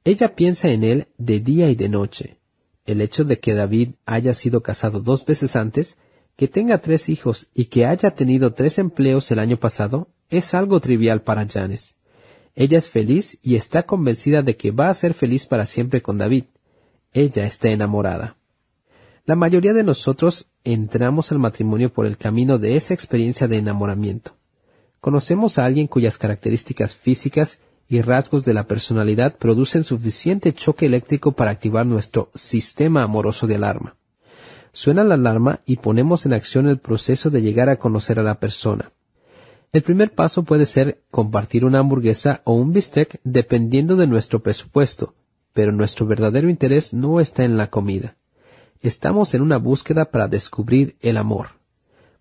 [0.04, 2.38] Ella piensa en él de día y de noche.
[2.86, 5.98] El hecho de que David haya sido casado dos veces antes,
[6.36, 10.80] que tenga tres hijos y que haya tenido tres empleos el año pasado es algo
[10.80, 11.96] trivial para Janes.
[12.54, 16.18] Ella es feliz y está convencida de que va a ser feliz para siempre con
[16.18, 16.44] David.
[17.12, 18.36] Ella está enamorada.
[19.26, 24.37] La mayoría de nosotros entramos al matrimonio por el camino de esa experiencia de enamoramiento.
[25.00, 31.33] Conocemos a alguien cuyas características físicas y rasgos de la personalidad producen suficiente choque eléctrico
[31.33, 33.96] para activar nuestro sistema amoroso de alarma.
[34.72, 38.38] Suena la alarma y ponemos en acción el proceso de llegar a conocer a la
[38.38, 38.92] persona.
[39.72, 45.14] El primer paso puede ser compartir una hamburguesa o un bistec dependiendo de nuestro presupuesto,
[45.52, 48.16] pero nuestro verdadero interés no está en la comida.
[48.82, 51.48] Estamos en una búsqueda para descubrir el amor.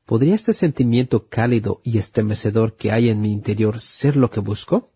[0.06, 4.89] ¿Podría este sentimiento cálido y estremecedor que hay en mi interior ser lo que busco?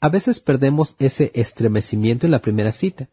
[0.00, 3.08] A veces perdemos ese estremecimiento en la primera cita.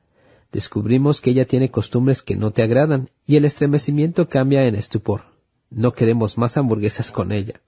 [0.52, 5.24] Descubrimos que ella tiene costumbres que no te agradan y el estremecimiento cambia en estupor.
[5.70, 7.62] No queremos más hamburguesas con ella.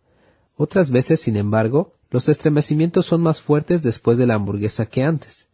[0.57, 5.47] Otras veces, sin embargo, los estremecimientos son más fuertes después de la hamburguesa que antes.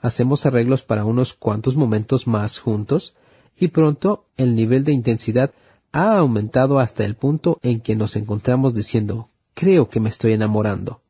[0.00, 3.14] Hacemos arreglos para unos cuantos momentos más juntos
[3.58, 5.52] y pronto el nivel de intensidad
[5.92, 11.00] ha aumentado hasta el punto en que nos encontramos diciendo creo que me estoy enamorando.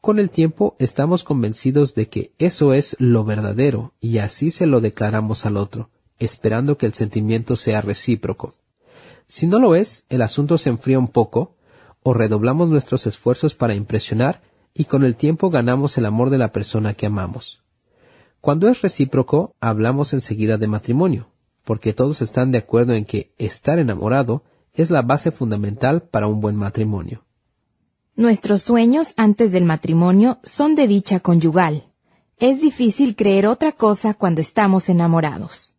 [0.00, 4.80] Con el tiempo estamos convencidos de que eso es lo verdadero y así se lo
[4.80, 8.54] declaramos al otro, esperando que el sentimiento sea recíproco.
[9.26, 11.56] Si no lo es, el asunto se enfría un poco,
[12.02, 14.40] o redoblamos nuestros esfuerzos para impresionar
[14.72, 17.62] y con el tiempo ganamos el amor de la persona que amamos.
[18.40, 21.28] Cuando es recíproco, hablamos enseguida de matrimonio,
[21.68, 26.40] porque todos están de acuerdo en que estar enamorado es la base fundamental para un
[26.40, 27.26] buen matrimonio.
[28.16, 31.92] Nuestros sueños antes del matrimonio son de dicha conyugal.
[32.38, 35.74] Es difícil creer otra cosa cuando estamos enamorados.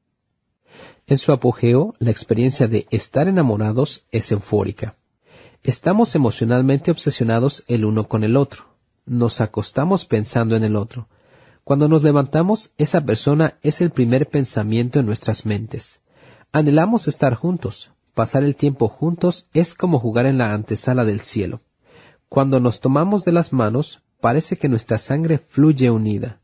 [1.07, 4.95] En su apogeo, la experiencia de estar enamorados es eufórica.
[5.63, 8.75] Estamos emocionalmente obsesionados el uno con el otro.
[9.07, 11.07] Nos acostamos pensando en el otro.
[11.69, 16.01] Cuando nos levantamos, esa persona es el primer pensamiento en nuestras mentes.
[16.51, 17.91] Anhelamos estar juntos.
[18.15, 21.61] Pasar el tiempo juntos es como jugar en la antesala del cielo.
[22.27, 26.41] Cuando nos tomamos de las manos, parece que nuestra sangre fluye unida.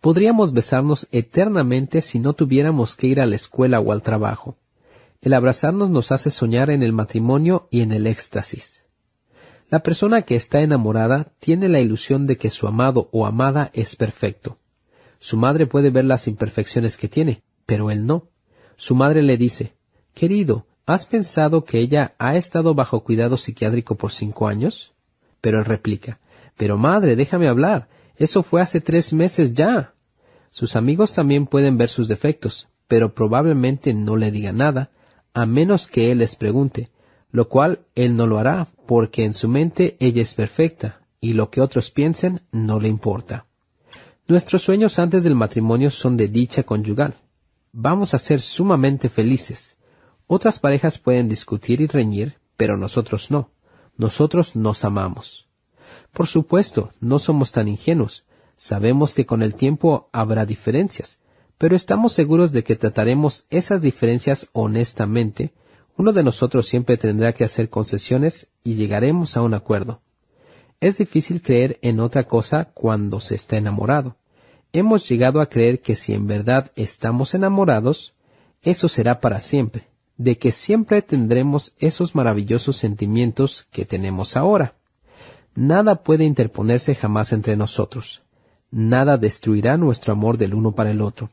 [0.00, 4.56] Podríamos besarnos eternamente si no tuviéramos que ir a la escuela o al trabajo.
[5.20, 8.86] El abrazarnos nos hace soñar en el matrimonio y en el éxtasis.
[9.68, 13.96] La persona que está enamorada tiene la ilusión de que su amado o amada es
[13.96, 14.60] perfecto.
[15.22, 18.26] Su madre puede ver las imperfecciones que tiene, pero él no.
[18.74, 19.72] Su madre le dice,
[20.14, 24.94] Querido, ¿has pensado que ella ha estado bajo cuidado psiquiátrico por cinco años?
[25.40, 26.18] Pero él replica,
[26.56, 27.88] Pero madre, déjame hablar.
[28.16, 29.94] Eso fue hace tres meses ya.
[30.50, 34.90] Sus amigos también pueden ver sus defectos, pero probablemente no le digan nada,
[35.34, 36.90] a menos que él les pregunte,
[37.30, 41.48] lo cual él no lo hará, porque en su mente ella es perfecta, y lo
[41.48, 43.46] que otros piensen no le importa.
[44.28, 47.14] Nuestros sueños antes del matrimonio son de dicha conyugal.
[47.72, 49.76] Vamos a ser sumamente felices.
[50.26, 53.50] Otras parejas pueden discutir y reñir, pero nosotros no
[53.96, 55.48] nosotros nos amamos.
[56.12, 58.24] Por supuesto, no somos tan ingenuos.
[58.56, 61.18] Sabemos que con el tiempo habrá diferencias,
[61.58, 65.52] pero estamos seguros de que trataremos esas diferencias honestamente.
[65.96, 70.00] Uno de nosotros siempre tendrá que hacer concesiones y llegaremos a un acuerdo.
[70.82, 74.16] Es difícil creer en otra cosa cuando se está enamorado.
[74.72, 78.14] Hemos llegado a creer que si en verdad estamos enamorados,
[78.62, 84.74] eso será para siempre de que siempre tendremos esos maravillosos sentimientos que tenemos ahora.
[85.54, 88.24] Nada puede interponerse jamás entre nosotros.
[88.72, 91.30] Nada destruirá nuestro amor del uno para el otro.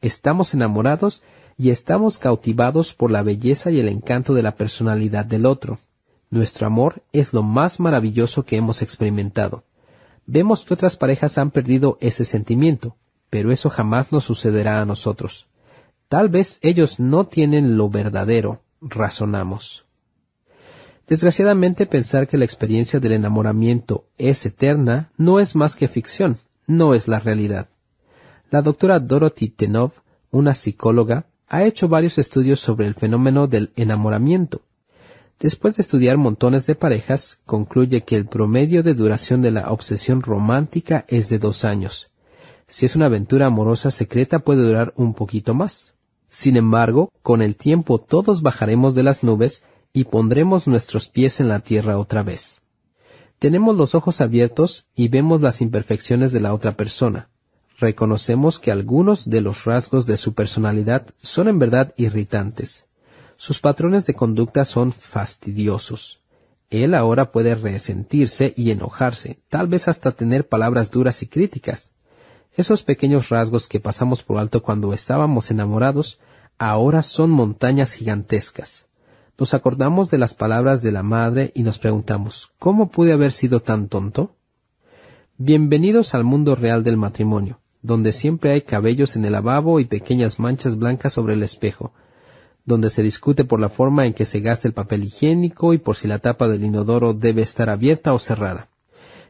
[0.00, 1.24] Estamos enamorados
[1.58, 5.80] y estamos cautivados por la belleza y el encanto de la personalidad del otro.
[6.32, 9.64] Nuestro amor es lo más maravilloso que hemos experimentado.
[10.24, 12.96] vemos que otras parejas han perdido ese sentimiento,
[13.28, 15.46] pero eso jamás nos sucederá a nosotros.
[16.08, 19.84] Tal vez ellos no tienen lo verdadero, razonamos.
[21.06, 26.94] Desgraciadamente pensar que la experiencia del enamoramiento es eterna no es más que ficción, no
[26.94, 27.68] es la realidad.
[28.50, 29.92] La doctora Dorothy Tenov,
[30.30, 34.62] una psicóloga, ha hecho varios estudios sobre el fenómeno del enamoramiento.
[35.42, 40.22] Después de estudiar montones de parejas, concluye que el promedio de duración de la obsesión
[40.22, 42.12] romántica es de dos años.
[42.68, 45.94] Si es una aventura amorosa secreta puede durar un poquito más.
[46.28, 51.48] Sin embargo, con el tiempo todos bajaremos de las nubes y pondremos nuestros pies en
[51.48, 52.60] la tierra otra vez.
[53.40, 57.30] Tenemos los ojos abiertos y vemos las imperfecciones de la otra persona.
[57.80, 62.86] Reconocemos que algunos de los rasgos de su personalidad son en verdad irritantes.
[63.42, 66.20] Sus patrones de conducta son fastidiosos.
[66.70, 71.90] Él ahora puede resentirse y enojarse, tal vez hasta tener palabras duras y críticas.
[72.52, 76.20] Esos pequeños rasgos que pasamos por alto cuando estábamos enamorados,
[76.56, 78.86] ahora son montañas gigantescas.
[79.36, 83.58] Nos acordamos de las palabras de la madre y nos preguntamos, ¿cómo pude haber sido
[83.58, 84.36] tan tonto?
[85.36, 90.38] Bienvenidos al mundo real del matrimonio, donde siempre hay cabellos en el lavabo y pequeñas
[90.38, 91.92] manchas blancas sobre el espejo,
[92.64, 95.96] donde se discute por la forma en que se gasta el papel higiénico y por
[95.96, 98.68] si la tapa del inodoro debe estar abierta o cerrada.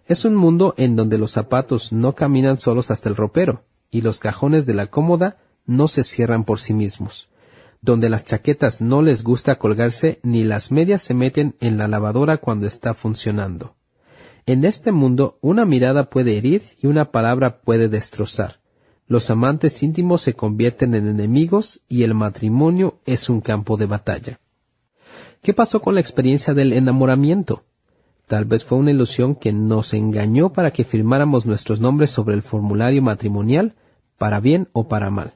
[0.06, 4.18] Es un mundo en donde los zapatos no caminan solos hasta el ropero, y los
[4.18, 7.28] cajones de la cómoda no se cierran por sí mismos
[7.82, 12.38] donde las chaquetas no les gusta colgarse ni las medias se meten en la lavadora
[12.38, 13.74] cuando está funcionando.
[14.46, 18.60] En este mundo una mirada puede herir y una palabra puede destrozar.
[19.12, 24.40] Los amantes íntimos se convierten en enemigos y el matrimonio es un campo de batalla.
[25.42, 27.62] ¿Qué pasó con la experiencia del enamoramiento?
[28.26, 32.40] Tal vez fue una ilusión que nos engañó para que firmáramos nuestros nombres sobre el
[32.40, 33.74] formulario matrimonial,
[34.16, 35.34] para bien o para mal.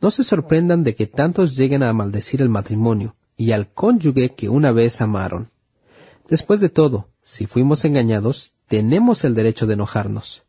[0.00, 4.48] No se sorprendan de que tantos lleguen a maldecir el matrimonio y al cónyuge que
[4.48, 5.50] una vez amaron.
[6.30, 10.45] Después de todo, si fuimos engañados, tenemos el derecho de enojarnos.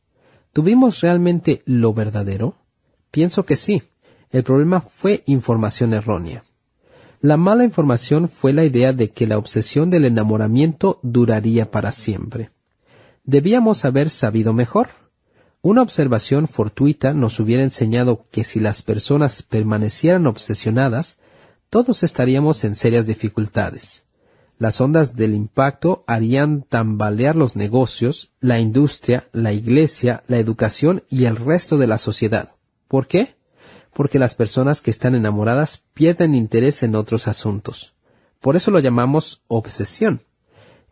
[0.58, 2.56] ¿Tuvimos realmente lo verdadero?
[3.12, 3.84] Pienso que sí.
[4.32, 6.46] El problema fue información errónea.
[7.22, 12.50] La mala información fue la idea de que la obsesión del enamoramiento duraría para siempre.
[13.24, 14.88] Debíamos haber sabido mejor.
[15.62, 21.20] Una observación fortuita nos hubiera enseñado que si las personas permanecieran obsesionadas,
[21.70, 24.07] todos estaríamos en serias dificultades.
[24.60, 31.26] Las ondas del impacto harían tambalear los negocios, la industria, la iglesia, la educación y
[31.26, 32.56] el resto de la sociedad.
[32.88, 33.36] ¿Por qué?
[33.94, 37.94] Porque las personas que están enamoradas pierden interés en otros asuntos.
[38.42, 40.22] Por eso lo llamamos obsesión.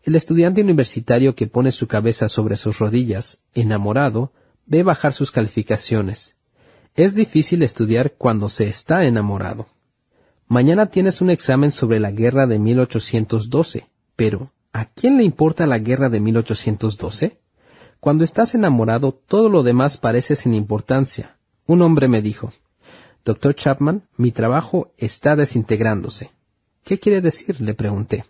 [0.04, 4.32] El estudiante universitario que pone su cabeza sobre sus rodillas, enamorado,
[4.67, 6.36] ve bajar sus calificaciones.
[6.95, 9.67] Es difícil estudiar cuando se está enamorado.
[10.47, 15.79] Mañana tienes un examen sobre la guerra de 1812, pero ¿a quién le importa la
[15.79, 17.39] guerra de 1812?
[17.99, 21.38] Cuando estás enamorado todo lo demás parece sin importancia.
[21.65, 22.53] Un hombre me dijo,
[23.23, 26.29] Doctor Chapman, mi trabajo está desintegrándose.
[26.84, 27.60] ¿Qué quiere decir?
[27.60, 28.25] le pregunté.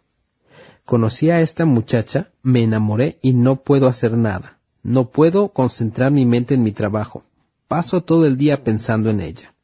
[0.86, 4.60] Conocí a esta muchacha, me enamoré y no puedo hacer nada.
[4.84, 7.26] No puedo concentrar mi mente en mi trabajo.
[7.68, 9.55] Paso todo el día pensando en ella.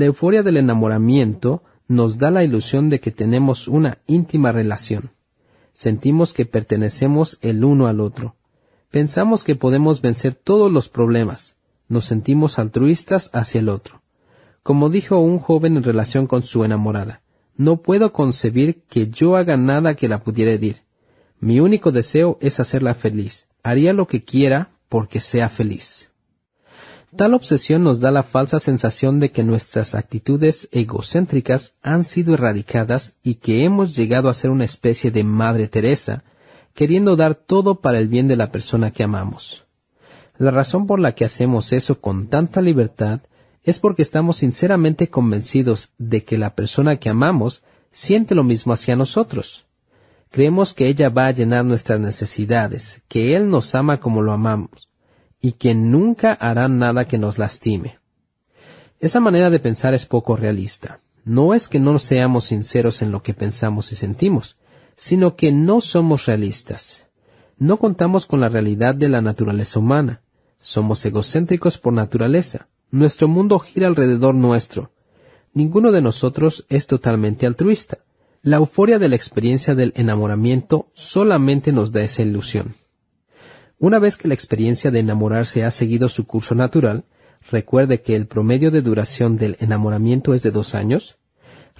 [0.00, 5.10] La euforia del enamoramiento nos da la ilusión de que tenemos una íntima relación.
[5.74, 8.34] Sentimos que pertenecemos el uno al otro.
[8.90, 11.56] Pensamos que podemos vencer todos los problemas.
[11.86, 14.00] Nos sentimos altruistas hacia el otro.
[14.62, 17.20] Como dijo un joven en relación con su enamorada,
[17.54, 20.76] no puedo concebir que yo haga nada que la pudiera herir.
[21.40, 26.09] Mi único deseo es hacerla feliz haría lo que quiera porque sea feliz.
[27.16, 33.16] Tal obsesión nos da la falsa sensación de que nuestras actitudes egocéntricas han sido erradicadas
[33.22, 36.22] y que hemos llegado a ser una especie de Madre Teresa,
[36.72, 39.66] queriendo dar todo para el bien de la persona que amamos.
[40.38, 43.22] La razón por la que hacemos eso con tanta libertad
[43.64, 48.94] es porque estamos sinceramente convencidos de que la persona que amamos siente lo mismo hacia
[48.94, 49.66] nosotros.
[50.30, 54.89] Creemos que ella va a llenar nuestras necesidades, que Él nos ama como lo amamos,
[55.40, 57.98] y que nunca hará nada que nos lastime.
[59.00, 61.00] Esa manera de pensar es poco realista.
[61.24, 64.56] No es que no seamos sinceros en lo que pensamos y sentimos,
[64.96, 67.06] sino que no somos realistas.
[67.56, 70.22] No contamos con la realidad de la naturaleza humana.
[70.58, 72.68] Somos egocéntricos por naturaleza.
[72.90, 74.92] Nuestro mundo gira alrededor nuestro.
[75.54, 77.98] Ninguno de nosotros es totalmente altruista.
[78.42, 82.74] La euforia de la experiencia del enamoramiento solamente nos da esa ilusión.
[83.82, 87.06] Una vez que la experiencia de enamorarse ha seguido su curso natural,
[87.50, 91.16] recuerde que el promedio de duración del enamoramiento es de dos años,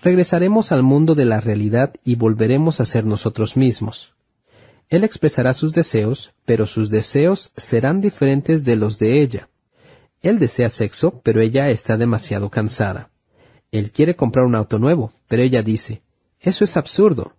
[0.02, 4.14] regresaremos al mundo de la realidad y volveremos a ser nosotros mismos.
[4.88, 9.50] Él expresará sus deseos, pero sus deseos serán diferentes de los de ella.
[10.22, 13.10] Él desea sexo, pero ella está demasiado cansada.
[13.72, 16.00] Él quiere comprar un auto nuevo, pero ella dice,
[16.40, 17.34] eso es absurdo.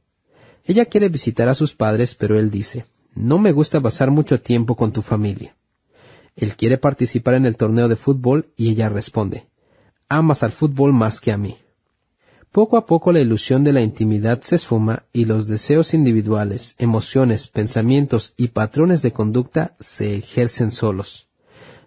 [0.66, 2.86] Ella quiere visitar a sus padres, pero él dice,
[3.16, 5.56] no me gusta pasar mucho tiempo con tu familia.
[6.36, 9.48] Él quiere participar en el torneo de fútbol y ella responde,
[10.08, 11.58] amas al fútbol más que a mí.
[12.52, 17.48] Poco a poco la ilusión de la intimidad se esfuma y los deseos individuales, emociones,
[17.48, 21.28] pensamientos y patrones de conducta se ejercen solos.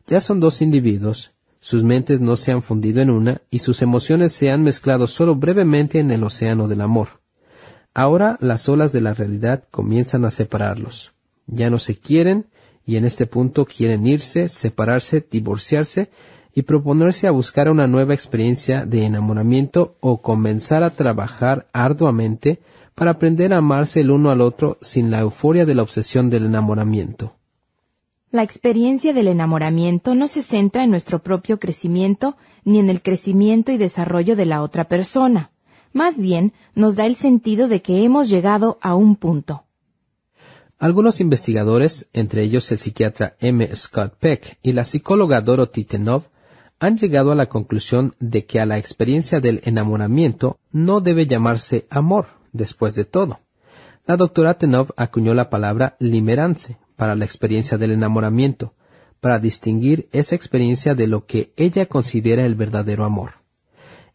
[0.06, 4.32] Ya son dos individuos, sus mentes no se han fundido en una y sus emociones
[4.32, 7.20] se han mezclado solo brevemente en el océano del amor.
[7.94, 11.13] Ahora las olas de la realidad comienzan a separarlos.
[11.46, 12.46] Ya no se quieren
[12.86, 16.10] y en este punto quieren irse, separarse, divorciarse
[16.54, 22.60] y proponerse a buscar una nueva experiencia de enamoramiento o comenzar a trabajar arduamente
[22.94, 26.46] para aprender a amarse el uno al otro sin la euforia de la obsesión del
[26.46, 27.36] enamoramiento.
[28.30, 33.72] La experiencia del enamoramiento no se centra en nuestro propio crecimiento ni en el crecimiento
[33.72, 35.50] y desarrollo de la otra persona.
[35.92, 39.63] Más bien, nos da el sentido de que hemos llegado a un punto.
[40.84, 43.66] Algunos investigadores, entre ellos el psiquiatra M.
[43.74, 46.24] Scott Peck y la psicóloga Dorothy Tenov,
[46.78, 51.86] han llegado a la conclusión de que a la experiencia del enamoramiento no debe llamarse
[51.88, 53.40] amor, después de todo.
[54.04, 58.74] La doctora Tenov acuñó la palabra limerance para la experiencia del enamoramiento,
[59.22, 63.30] para distinguir esa experiencia de lo que ella considera el verdadero amor.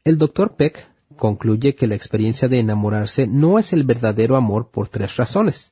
[0.04, 4.88] El doctor Peck concluye que la experiencia de enamorarse no es el verdadero amor por
[4.88, 5.72] tres razones.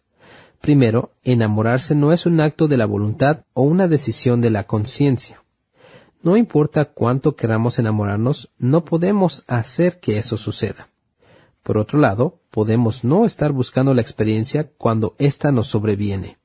[0.61, 5.43] Primero, enamorarse no es un acto de la voluntad o una decisión de la conciencia.
[6.21, 10.89] No importa cuánto queramos enamorarnos, no podemos hacer que eso suceda.
[11.63, 16.37] Por otro lado, podemos no estar buscando la experiencia cuando ésta nos sobreviene.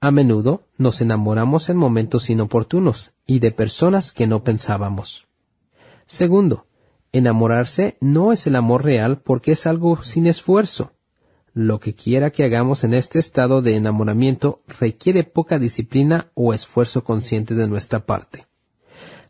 [0.00, 5.26] A menudo nos enamoramos en momentos inoportunos y de personas que no pensábamos.
[6.06, 6.66] Segundo,
[7.12, 10.92] enamorarse no es el amor real porque es algo sin esfuerzo.
[11.62, 17.04] Lo que quiera que hagamos en este estado de enamoramiento requiere poca disciplina o esfuerzo
[17.04, 18.46] consciente de nuestra parte.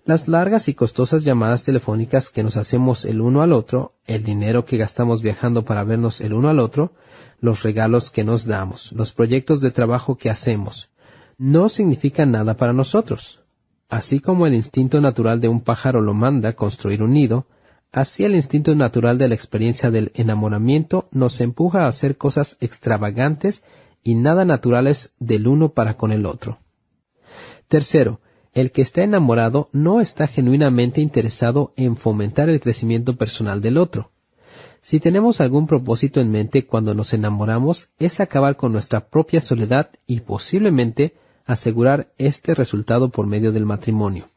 [0.05, 4.65] Las largas y costosas llamadas telefónicas que nos hacemos el uno al otro, el dinero
[4.65, 6.93] que gastamos viajando para vernos el uno al otro,
[7.41, 10.91] los regalos que nos damos, los proyectos de trabajo que hacemos,
[11.37, 13.41] no significan nada para nosotros.
[13.89, 17.49] Así como el instinto natural de un pájaro lo manda construir un nido,
[17.93, 23.63] así el instinto natural de la experiencia del enamoramiento nos empuja a hacer cosas extravagantes
[24.03, 26.59] y nada naturales del uno para con el otro.
[27.69, 28.21] Tercero,
[28.53, 34.11] el que está enamorado no está genuinamente interesado en fomentar el crecimiento personal del otro.
[34.83, 39.91] Si tenemos algún propósito en mente cuando nos enamoramos es acabar con nuestra propia soledad
[40.07, 41.15] y posiblemente
[41.45, 44.30] asegurar este resultado por medio del matrimonio.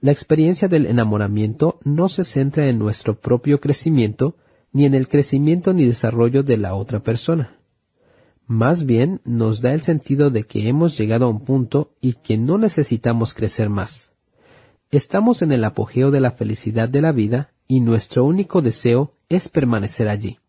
[0.00, 4.36] La experiencia del enamoramiento no se centra en nuestro propio crecimiento,
[4.72, 7.60] ni en el crecimiento ni desarrollo de la otra persona
[8.50, 12.36] más bien nos da el sentido de que hemos llegado a un punto y que
[12.36, 14.10] no necesitamos crecer más.
[14.90, 19.48] Estamos en el apogeo de la felicidad de la vida y nuestro único deseo es
[19.48, 20.40] permanecer allí.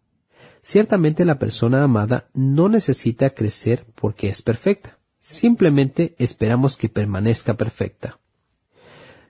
[0.63, 8.19] Ciertamente la persona amada no necesita crecer porque es perfecta, simplemente esperamos que permanezca perfecta.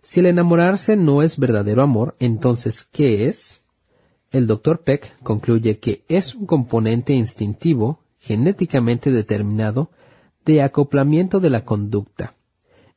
[0.04, 3.62] Si el enamorarse no es verdadero amor, entonces, ¿qué es?
[4.32, 9.91] El doctor Peck concluye que es un componente instintivo genéticamente determinado
[10.45, 12.36] de acoplamiento de la conducta.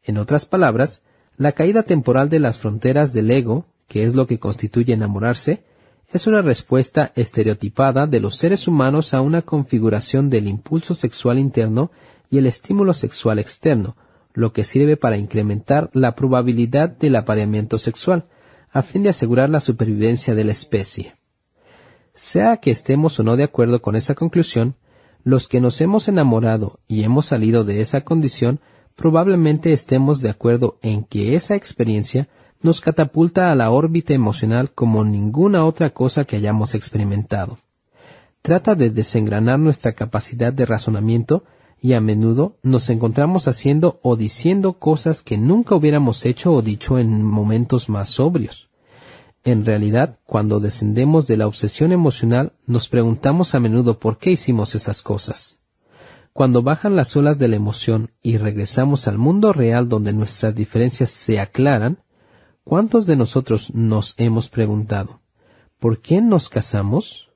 [0.02, 1.02] En otras palabras,
[1.36, 5.64] la caída temporal de las fronteras del ego, que es lo que constituye enamorarse,
[6.10, 11.90] es una respuesta estereotipada de los seres humanos a una configuración del impulso sexual interno
[12.30, 13.96] y el estímulo sexual externo,
[14.34, 18.24] lo que sirve para incrementar la probabilidad del apareamiento sexual,
[18.70, 21.14] a fin de asegurar la supervivencia de la especie.
[22.14, 24.74] Sea que estemos o no de acuerdo con esa conclusión,
[25.22, 28.60] los que nos hemos enamorado y hemos salido de esa condición
[28.96, 32.28] probablemente estemos de acuerdo en que esa experiencia
[32.60, 37.58] nos catapulta a la órbita emocional como ninguna otra cosa que hayamos experimentado.
[38.42, 41.44] Trata de desengranar nuestra capacidad de razonamiento
[41.84, 46.98] y a menudo nos encontramos haciendo o diciendo cosas que nunca hubiéramos hecho o dicho
[46.98, 48.70] en momentos más sobrios.
[49.44, 54.74] En realidad, cuando descendemos de la obsesión emocional, nos preguntamos a menudo por qué hicimos
[54.74, 55.60] esas cosas.
[56.32, 61.10] Cuando bajan las olas de la emoción y regresamos al mundo real donde nuestras diferencias
[61.10, 61.98] se aclaran,
[62.64, 65.20] ¿cuántos de nosotros nos hemos preguntado,
[65.78, 67.28] ¿por qué nos casamos?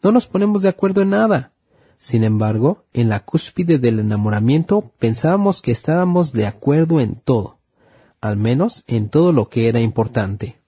[0.00, 1.54] No nos ponemos de acuerdo en nada.
[2.02, 7.58] Sin embargo, en la cúspide del enamoramiento pensábamos que estábamos de acuerdo en todo,
[8.22, 10.62] al menos en todo lo que era importante.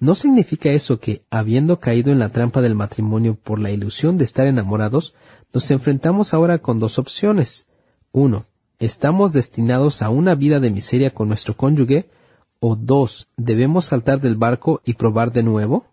[0.00, 4.24] ¿No significa eso que, habiendo caído en la trampa del matrimonio por la ilusión de
[4.24, 5.14] estar enamorados,
[5.54, 7.68] nos enfrentamos ahora con dos opciones?
[8.10, 8.46] Uno,
[8.80, 12.10] ¿estamos destinados a una vida de miseria con nuestro cónyuge?
[12.58, 15.86] O dos, ¿debemos saltar del barco y probar de nuevo?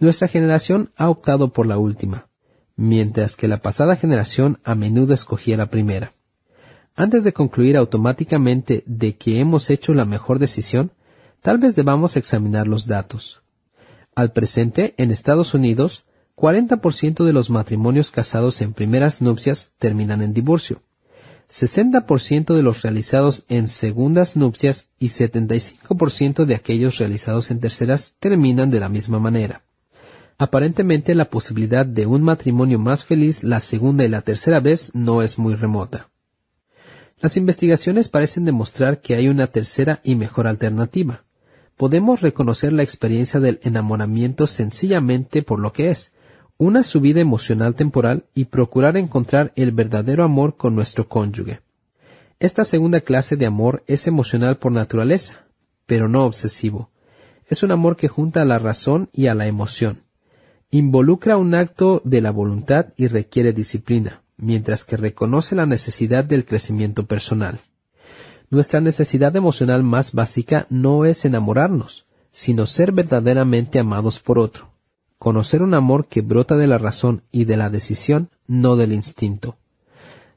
[0.00, 2.28] Nuestra generación ha optado por la última,
[2.76, 6.14] mientras que la pasada generación a menudo escogía la primera.
[6.96, 10.92] Antes de concluir automáticamente de que hemos hecho la mejor decisión,
[11.42, 13.42] tal vez debamos examinar los datos.
[14.14, 16.04] Al presente, en Estados Unidos,
[16.36, 20.82] 40% de los matrimonios casados en primeras nupcias terminan en divorcio.
[21.50, 28.70] 60% de los realizados en segundas nupcias y 75% de aquellos realizados en terceras terminan
[28.70, 29.64] de la misma manera.
[30.38, 35.22] Aparentemente la posibilidad de un matrimonio más feliz la segunda y la tercera vez no
[35.22, 36.10] es muy remota.
[37.20, 41.24] Las investigaciones parecen demostrar que hay una tercera y mejor alternativa
[41.76, 46.12] podemos reconocer la experiencia del enamoramiento sencillamente por lo que es,
[46.56, 51.62] una subida emocional temporal y procurar encontrar el verdadero amor con nuestro cónyuge.
[52.38, 55.46] Esta segunda clase de amor es emocional por naturaleza,
[55.86, 56.90] pero no obsesivo.
[57.48, 60.04] Es un amor que junta a la razón y a la emoción.
[60.74, 66.44] Involucra un acto de la voluntad y requiere disciplina, mientras que reconoce la necesidad del
[66.44, 67.60] crecimiento personal.
[68.50, 74.72] Nuestra necesidad emocional más básica no es enamorarnos, sino ser verdaderamente amados por otro.
[75.16, 79.56] Conocer un amor que brota de la razón y de la decisión, no del instinto.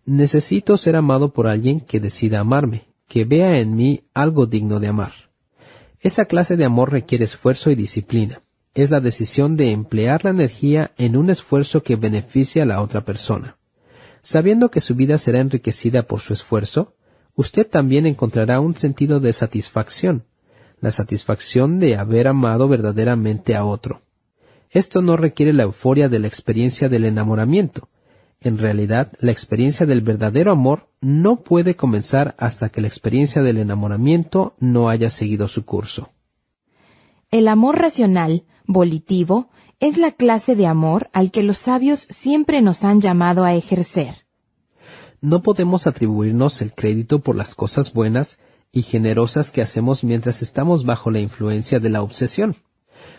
[0.06, 4.90] Necesito ser amado por alguien que decida amarme, que vea en mí algo digno de
[4.90, 5.14] amar.
[6.00, 8.44] Esa clase de amor requiere esfuerzo y disciplina.
[8.78, 13.04] Es la decisión de emplear la energía en un esfuerzo que beneficie a la otra
[13.04, 13.58] persona.
[14.22, 16.94] Sabiendo que su vida será enriquecida por su esfuerzo,
[17.34, 20.26] usted también encontrará un sentido de satisfacción,
[20.80, 24.04] la satisfacción de haber amado verdaderamente a otro.
[24.70, 27.90] Esto no requiere la euforia de la experiencia del enamoramiento.
[28.42, 33.58] En realidad, la experiencia del verdadero amor no puede comenzar hasta que la experiencia del
[33.58, 36.12] enamoramiento no haya seguido su curso.
[37.32, 39.50] El amor racional, volitivo,
[39.80, 44.28] es la clase de amor al que los sabios siempre nos han llamado a ejercer
[45.22, 48.40] no podemos atribuirnos el crédito por las cosas buenas
[48.72, 52.56] y generosas que hacemos mientras estamos bajo la influencia de la obsesión.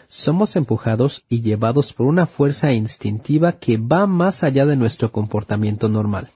[0.09, 5.89] Somos empujados y llevados por una fuerza instintiva que va más allá de nuestro comportamiento
[5.89, 6.31] normal.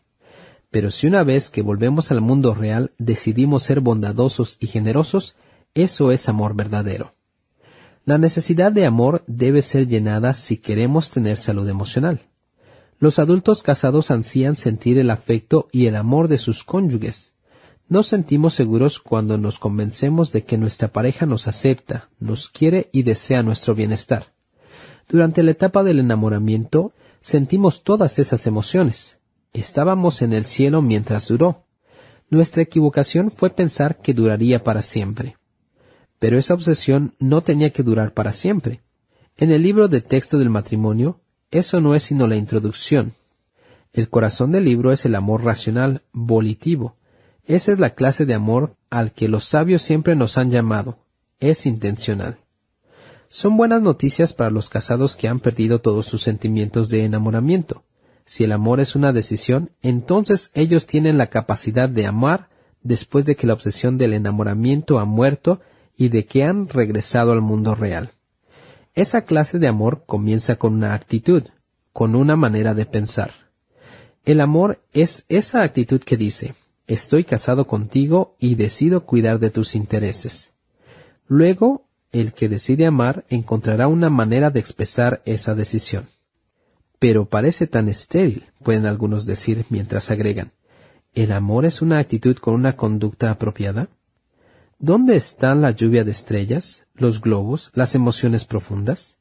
[0.71, 5.37] Pero si una vez que volvemos al mundo real decidimos ser bondadosos y generosos,
[5.75, 7.15] eso es amor verdadero.
[8.05, 12.21] La necesidad de amor debe ser llenada si queremos tener salud emocional.
[12.99, 17.33] Los adultos casados ansían sentir el afecto y el amor de sus cónyuges.
[17.89, 23.05] Nos sentimos seguros cuando nos convencemos de que nuestra pareja nos acepta, nos quiere y
[23.05, 24.33] desea nuestro bienestar.
[25.09, 29.19] Durante la etapa del enamoramiento sentimos todas esas emociones.
[29.53, 31.67] Estábamos en el cielo mientras duró.
[32.31, 35.37] Nuestra equivocación fue pensar que duraría para siempre.
[36.23, 38.81] Pero esa obsesión no tenía que durar para siempre.
[39.37, 41.19] En el libro de texto del matrimonio,
[41.51, 43.15] eso no es sino la introducción.
[43.93, 46.95] El corazón del libro es el amor racional, volitivo.
[47.45, 51.01] Esa es la clase de amor al que los sabios siempre nos han llamado.
[51.41, 52.39] Es intencional.
[53.29, 57.83] Son buenas noticias para los casados que han perdido todos sus sentimientos de enamoramiento.
[58.27, 62.49] Si el amor es una decisión, entonces ellos tienen la capacidad de amar
[62.85, 65.61] después de que la obsesión del enamoramiento ha muerto
[65.97, 68.11] y de que han regresado al mundo real.
[68.95, 71.45] Esa clase de amor comienza con una actitud,
[71.93, 73.33] con una manera de pensar.
[74.25, 76.55] El amor es esa actitud que dice,
[76.87, 80.53] estoy casado contigo y decido cuidar de tus intereses.
[81.27, 86.09] Luego, el que decide amar encontrará una manera de expresar esa decisión.
[86.99, 90.53] Pero parece tan estéril, pueden algunos decir mientras agregan,
[91.15, 93.89] ¿el amor es una actitud con una conducta apropiada?
[94.85, 99.17] ¿Dónde está la lluvia de estrellas, los globos, las emociones profundas?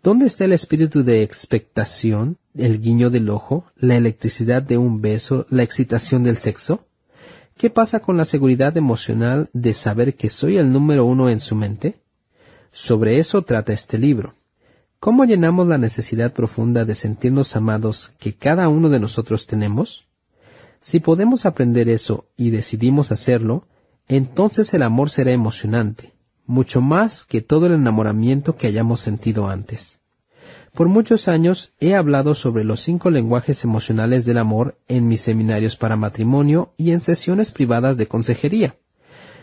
[0.00, 5.44] ¿Dónde está el espíritu de expectación, el guiño del ojo, la electricidad de un beso,
[5.50, 6.86] la excitación del sexo?
[7.56, 11.56] ¿Qué pasa con la seguridad emocional de saber que soy el número uno en su
[11.56, 11.96] mente?
[12.70, 14.36] Sobre eso trata este libro.
[15.00, 20.06] ¿Cómo llenamos la necesidad profunda de sentirnos amados que cada uno de nosotros tenemos?
[20.80, 23.66] Si podemos aprender eso y decidimos hacerlo,
[24.08, 26.12] entonces el amor será emocionante,
[26.46, 30.00] mucho más que todo el enamoramiento que hayamos sentido antes.
[30.74, 35.76] Por muchos años he hablado sobre los cinco lenguajes emocionales del amor en mis seminarios
[35.76, 38.76] para matrimonio y en sesiones privadas de consejería.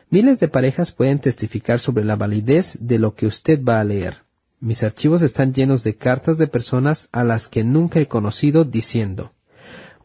[0.09, 4.23] Miles de parejas pueden testificar sobre la validez de lo que usted va a leer.
[4.59, 9.33] Mis archivos están llenos de cartas de personas a las que nunca he conocido diciendo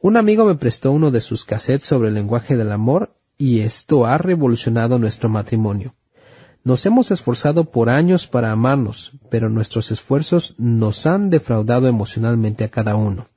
[0.03, 4.07] Un amigo me prestó uno de sus cassettes sobre el lenguaje del amor y esto
[4.07, 5.95] ha revolucionado nuestro matrimonio.
[6.63, 12.71] Nos hemos esforzado por años para amarnos, pero nuestros esfuerzos nos han defraudado emocionalmente a
[12.71, 13.29] cada uno.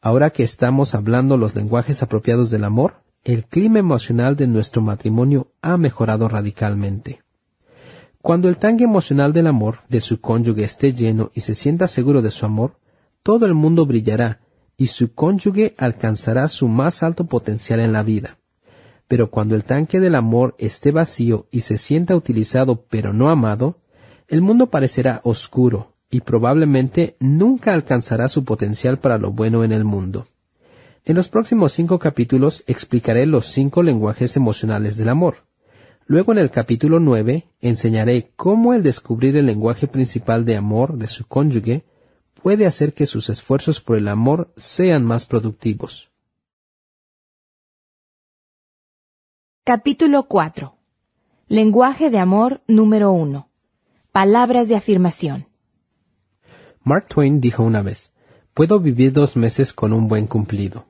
[0.00, 5.48] Ahora que estamos hablando los lenguajes apropiados del amor, el clima emocional de nuestro matrimonio
[5.62, 7.22] ha mejorado radicalmente.
[8.20, 12.22] Cuando el tanque emocional del amor de su cónyuge esté lleno y se sienta seguro
[12.22, 12.78] de su amor,
[13.22, 14.40] todo el mundo brillará
[14.76, 18.38] y su cónyuge alcanzará su más alto potencial en la vida.
[19.08, 23.78] Pero cuando el tanque del amor esté vacío y se sienta utilizado pero no amado,
[24.28, 29.84] el mundo parecerá oscuro y probablemente nunca alcanzará su potencial para lo bueno en el
[29.84, 30.28] mundo.
[31.04, 35.44] En los próximos cinco capítulos explicaré los cinco lenguajes emocionales del amor.
[36.06, 41.08] Luego en el capítulo nueve enseñaré cómo el descubrir el lenguaje principal de amor de
[41.08, 41.84] su cónyuge
[42.42, 46.10] puede hacer que sus esfuerzos por el amor sean más productivos.
[49.66, 50.76] Capítulo 4.
[51.48, 53.48] Lenguaje de amor número 1.
[54.12, 55.46] Palabras de afirmación.
[56.82, 58.12] Mark Twain dijo una vez,
[58.52, 60.84] Puedo vivir dos meses con un buen cumplido.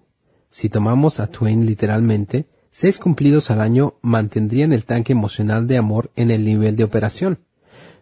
[0.50, 6.10] Si tomamos a Twain literalmente, seis cumplidos al año mantendrían el tanque emocional de amor
[6.16, 7.38] en el nivel de operación.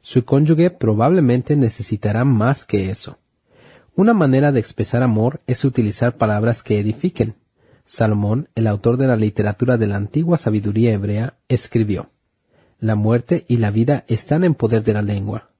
[0.01, 3.18] Su cónyuge probablemente necesitará más que eso.
[3.95, 7.35] Una manera de expresar amor es utilizar palabras que edifiquen.
[7.93, 12.09] Salomón, el autor de la literatura de la antigua sabiduría hebrea, escribió
[12.78, 15.51] La muerte y la vida están en poder de la lengua.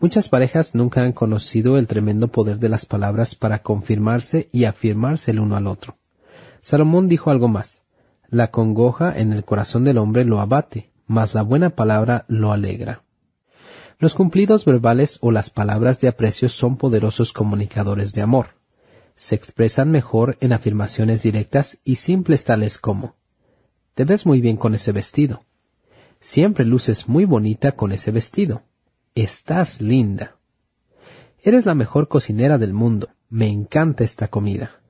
[0.00, 5.32] Muchas parejas nunca han conocido el tremendo poder de las palabras para confirmarse y afirmarse
[5.32, 5.98] el uno al otro.
[6.62, 7.82] Salomón dijo algo más
[8.30, 13.02] La congoja en el corazón del hombre lo abate, mas la buena palabra lo alegra.
[13.98, 18.55] Los cumplidos verbales o las palabras de aprecio son poderosos comunicadores de amor
[19.16, 23.16] se expresan mejor en afirmaciones directas y simples tales como
[23.94, 25.44] Te ves muy bien con ese vestido.
[26.20, 28.62] Siempre luces muy bonita con ese vestido.
[29.14, 30.36] Estás linda.
[31.42, 33.08] Eres la mejor cocinera del mundo.
[33.30, 34.80] Me encanta esta comida.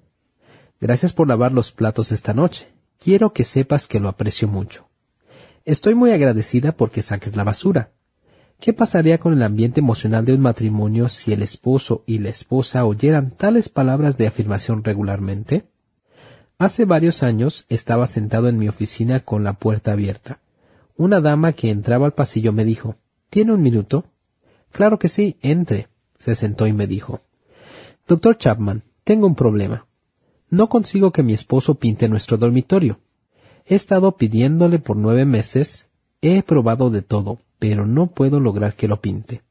[0.80, 2.72] Gracias por lavar los platos esta noche.
[2.98, 4.88] Quiero que sepas que lo aprecio mucho.
[5.64, 7.92] Estoy muy agradecida porque saques la basura.
[8.60, 12.84] ¿Qué pasaría con el ambiente emocional de un matrimonio si el esposo y la esposa
[12.84, 15.66] oyeran tales palabras de afirmación regularmente?
[16.58, 20.40] Hace varios años estaba sentado en mi oficina con la puerta abierta.
[20.96, 22.96] Una dama que entraba al pasillo me dijo
[23.28, 24.06] ¿Tiene un minuto?
[24.72, 25.88] Claro que sí, entre.
[26.18, 27.20] Se sentó y me dijo
[28.08, 29.86] Doctor Chapman, tengo un problema.
[30.48, 33.00] No consigo que mi esposo pinte nuestro dormitorio.
[33.66, 35.88] He estado pidiéndole por nueve meses,
[36.22, 39.42] he probado de todo, pero no puedo lograr que lo pinte.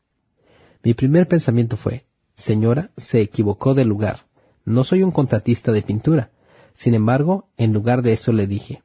[0.84, 4.28] Mi primer pensamiento fue, señora, se equivocó de lugar.
[4.64, 6.32] No soy un contratista de pintura.
[6.74, 8.84] Sin embargo, en lugar de eso le dije,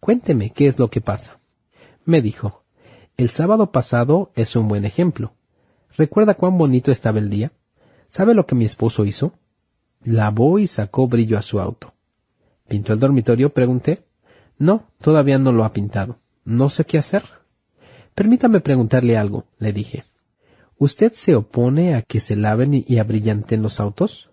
[0.00, 1.40] cuénteme qué es lo que pasa.
[2.04, 2.64] Me dijo,
[3.16, 5.34] el sábado pasado es un buen ejemplo.
[5.96, 7.52] ¿Recuerda cuán bonito estaba el día?
[8.08, 9.34] ¿Sabe lo que mi esposo hizo?
[10.02, 11.94] Lavó y sacó brillo a su auto.
[12.68, 13.50] ¿Pintó el dormitorio?
[13.50, 14.04] pregunté.
[14.58, 16.18] No, todavía no lo ha pintado.
[16.44, 17.39] No sé qué hacer.
[18.20, 20.04] Permítame preguntarle algo, le dije.
[20.76, 24.28] ¿Usted se opone a que se laven y abrillanten los autos?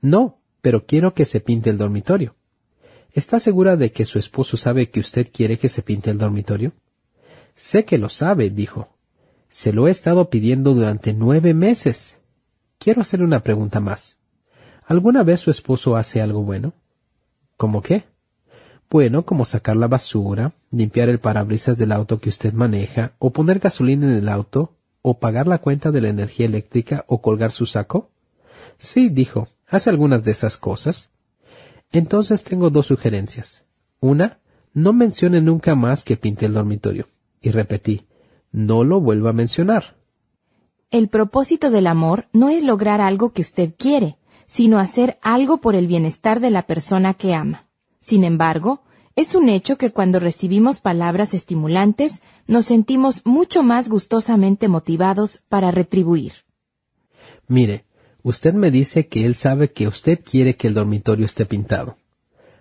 [0.00, 2.34] No, pero quiero que se pinte el dormitorio.
[3.12, 6.72] ¿Está segura de que su esposo sabe que usted quiere que se pinte el dormitorio?
[7.56, 8.88] Sé que lo sabe, dijo.
[9.50, 12.16] Se lo he estado pidiendo durante nueve meses.
[12.78, 14.16] Quiero hacerle una pregunta más.
[14.86, 16.72] ¿Alguna vez su esposo hace algo bueno?
[17.58, 18.04] ¿Cómo qué?
[18.90, 23.60] Bueno, como sacar la basura, limpiar el parabrisas del auto que usted maneja, o poner
[23.60, 27.66] gasolina en el auto, o pagar la cuenta de la energía eléctrica, o colgar su
[27.66, 28.10] saco.
[28.78, 31.08] Sí, dijo, hace algunas de esas cosas.
[31.92, 33.62] Entonces tengo dos sugerencias.
[34.00, 34.38] Una,
[34.74, 37.06] no mencione nunca más que pinte el dormitorio.
[37.40, 38.06] Y repetí,
[38.50, 39.96] no lo vuelva a mencionar.
[40.90, 45.76] El propósito del amor no es lograr algo que usted quiere, sino hacer algo por
[45.76, 47.69] el bienestar de la persona que ama.
[48.00, 48.82] Sin embargo,
[49.16, 55.70] es un hecho que cuando recibimos palabras estimulantes nos sentimos mucho más gustosamente motivados para
[55.70, 56.32] retribuir.
[57.48, 57.84] Mire,
[58.22, 61.96] usted me dice que él sabe que usted quiere que el dormitorio esté pintado.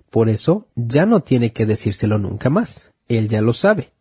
[0.09, 2.91] Por eso ya no tiene que decírselo nunca más.
[3.07, 3.91] Él ya lo sabe.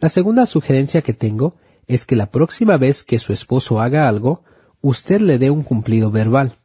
[0.00, 1.56] La segunda sugerencia que tengo
[1.86, 4.44] es que la próxima vez que su esposo haga algo,
[4.80, 6.56] usted le dé un cumplido verbal.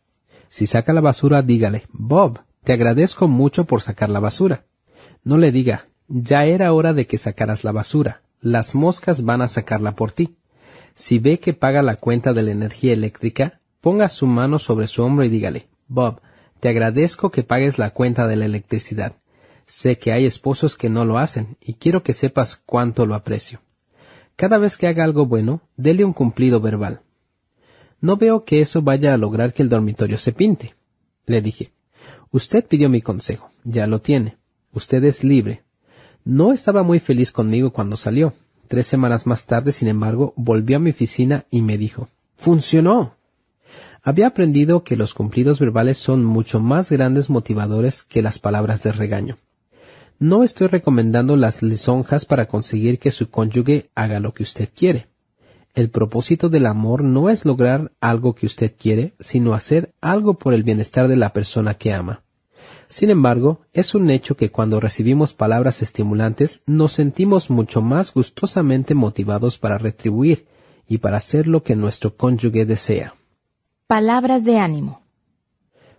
[0.49, 4.66] Si saca la basura, dígale, Bob, te agradezco mucho por sacar la basura.
[5.24, 8.24] No le diga, ya era hora de que sacaras la basura.
[8.41, 10.36] Las moscas van a sacarla por ti.
[10.95, 15.03] Si ve que paga la cuenta de la energía eléctrica, ponga su mano sobre su
[15.03, 16.22] hombro y dígale, Bob,
[16.59, 19.13] te agradezco que pagues la cuenta de la electricidad.
[19.68, 23.61] Sé que hay esposos que no lo hacen y quiero que sepas cuánto lo aprecio.
[24.36, 27.01] Cada vez que haga algo bueno, dele un cumplido verbal.
[28.01, 30.74] No veo que eso vaya a lograr que el dormitorio se pinte.
[31.28, 31.74] Le dije,
[32.32, 34.38] usted pidió mi consejo, ya lo tiene.
[34.73, 35.63] Usted es libre.
[36.23, 38.34] No estaba muy feliz conmigo cuando salió.
[38.67, 43.15] Tres semanas más tarde, sin embargo, volvió a mi oficina y me dijo, ¡Funcionó!
[44.01, 48.91] Había aprendido que los cumplidos verbales son mucho más grandes motivadores que las palabras de
[48.91, 49.38] regaño.
[50.19, 55.07] No estoy recomendando las lisonjas para conseguir que su cónyuge haga lo que usted quiere.
[55.76, 60.53] El propósito del amor no es lograr algo que usted quiere, sino hacer algo por
[60.53, 62.23] el bienestar de la persona que ama.
[62.88, 68.95] Sin embargo, es un hecho que cuando recibimos palabras estimulantes nos sentimos mucho más gustosamente
[68.95, 70.47] motivados para retribuir
[70.88, 73.13] y para hacer lo que nuestro cónyuge desea.
[73.86, 75.01] Palabras de ánimo.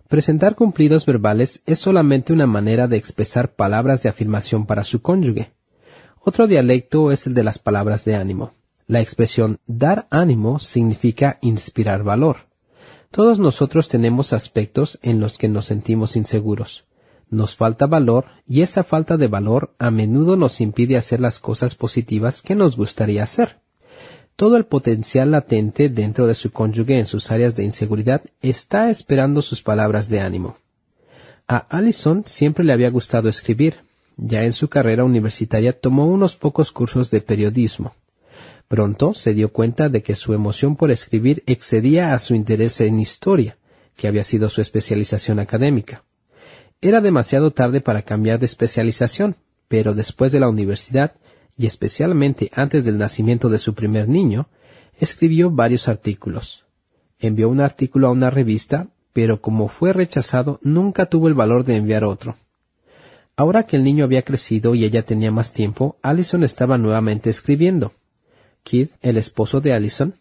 [0.07, 5.51] Presentar cumplidos verbales es solamente una manera de expresar palabras de afirmación para su cónyuge.
[6.19, 8.56] Otro dialecto es el de las palabras de ánimo.
[8.87, 12.47] La expresión dar ánimo significa inspirar valor.
[13.11, 16.85] Todos nosotros tenemos aspectos en los que nos sentimos inseguros.
[17.29, 21.75] Nos falta valor y esa falta de valor a menudo nos impide hacer las cosas
[21.75, 23.59] positivas que nos gustaría hacer.
[24.37, 29.41] Todo el potencial latente dentro de su cónyuge en sus áreas de inseguridad está esperando
[29.41, 30.59] sus palabras de ánimo.
[31.45, 33.81] A Allison siempre le había gustado escribir.
[34.15, 37.93] Ya en su carrera universitaria tomó unos pocos cursos de periodismo.
[38.67, 42.99] Pronto se dio cuenta de que su emoción por escribir excedía a su interés en
[42.99, 43.57] historia,
[43.95, 46.03] que había sido su especialización académica.
[46.81, 49.37] Era demasiado tarde para cambiar de especialización,
[49.67, 51.13] pero después de la universidad
[51.57, 54.47] y especialmente antes del nacimiento de su primer niño,
[54.99, 56.65] escribió varios artículos.
[57.19, 61.77] Envió un artículo a una revista, pero como fue rechazado, nunca tuvo el valor de
[61.77, 62.37] enviar otro.
[63.35, 67.93] Ahora que el niño había crecido y ella tenía más tiempo, Allison estaba nuevamente escribiendo.
[68.67, 70.15] Keith, el esposo de Allison,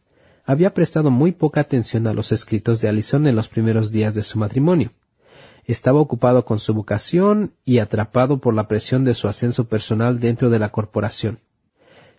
[0.45, 4.23] había prestado muy poca atención a los escritos de Allison en los primeros días de
[4.23, 4.93] su matrimonio
[5.67, 10.49] estaba ocupado con su vocación y atrapado por la presión de su ascenso personal dentro
[10.49, 11.41] de la corporación.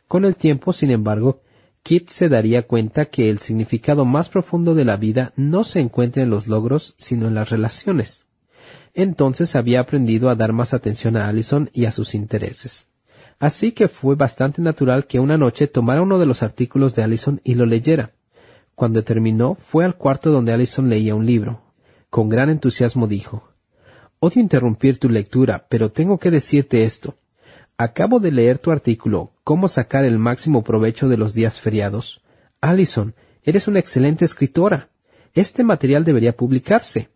[0.08, 1.42] Con el tiempo, sin embargo,
[1.84, 6.24] Kit se daría cuenta que el significado más profundo de la vida no se encuentra
[6.24, 8.26] en los logros, sino en las relaciones.
[8.94, 12.86] Entonces había aprendido a dar más atención a Allison y a sus intereses.
[13.40, 17.40] Así que fue bastante natural que una noche tomara uno de los artículos de Allison
[17.44, 18.14] y lo leyera.
[18.74, 21.62] Cuando terminó, fue al cuarto donde Allison leía un libro,
[22.10, 23.50] con gran entusiasmo dijo
[24.20, 27.18] Odio interrumpir tu lectura, pero tengo que decirte esto.
[27.78, 32.22] Acabo de leer tu artículo Cómo sacar el máximo provecho de los días feriados.
[32.60, 33.14] Allison,
[33.44, 34.90] eres una excelente escritora.
[35.34, 37.10] Este material debería publicarse.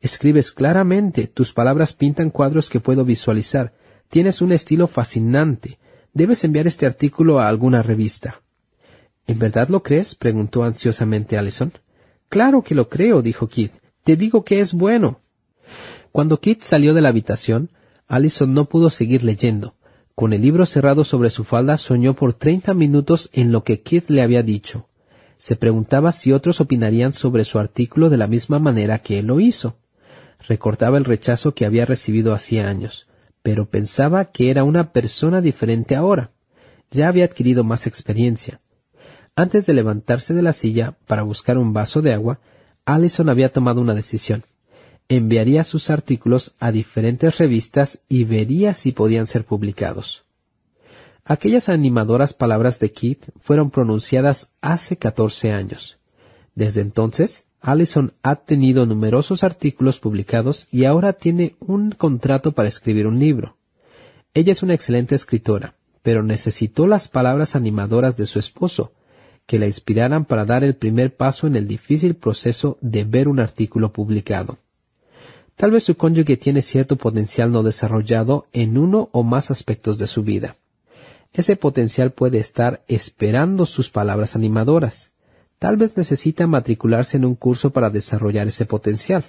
[0.00, 3.72] Escribes claramente, tus palabras pintan cuadros que puedo visualizar.
[4.08, 5.78] Tienes un estilo fascinante.
[6.14, 8.40] Debes enviar este artículo a alguna revista.
[9.26, 10.14] ¿En verdad lo crees?
[10.14, 11.72] preguntó ansiosamente Allison.
[12.28, 13.72] Claro que lo creo, dijo Keith.
[14.04, 15.20] Te digo que es bueno.
[16.12, 17.70] Cuando Kit salió de la habitación,
[18.06, 19.74] Allison no pudo seguir leyendo.
[20.14, 24.08] Con el libro cerrado sobre su falda soñó por treinta minutos en lo que Kit
[24.08, 24.88] le había dicho.
[25.36, 29.40] Se preguntaba si otros opinarían sobre su artículo de la misma manera que él lo
[29.40, 29.76] hizo.
[30.48, 33.07] Recordaba el rechazo que había recibido hacía años,
[33.42, 36.32] pero pensaba que era una persona diferente ahora.
[36.90, 38.60] Ya había adquirido más experiencia.
[39.36, 42.40] Antes de levantarse de la silla para buscar un vaso de agua,
[42.84, 44.44] Allison había tomado una decisión.
[45.08, 50.24] Enviaría sus artículos a diferentes revistas y vería si podían ser publicados.
[51.24, 55.98] Aquellas animadoras palabras de Keith fueron pronunciadas hace catorce años.
[56.54, 63.06] Desde entonces, Allison ha tenido numerosos artículos publicados y ahora tiene un contrato para escribir
[63.06, 63.56] un libro.
[64.34, 68.92] Ella es una excelente escritora, pero necesitó las palabras animadoras de su esposo,
[69.46, 73.40] que la inspiraran para dar el primer paso en el difícil proceso de ver un
[73.40, 74.58] artículo publicado.
[75.56, 80.06] Tal vez su cónyuge tiene cierto potencial no desarrollado en uno o más aspectos de
[80.06, 80.56] su vida.
[81.32, 85.12] Ese potencial puede estar esperando sus palabras animadoras.
[85.58, 89.24] Tal vez necesita matricularse en un curso para desarrollar ese potencial.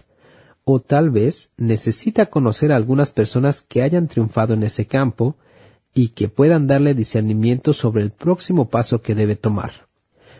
[0.63, 5.35] O tal vez necesita conocer a algunas personas que hayan triunfado en ese campo
[5.93, 9.87] y que puedan darle discernimiento sobre el próximo paso que debe tomar.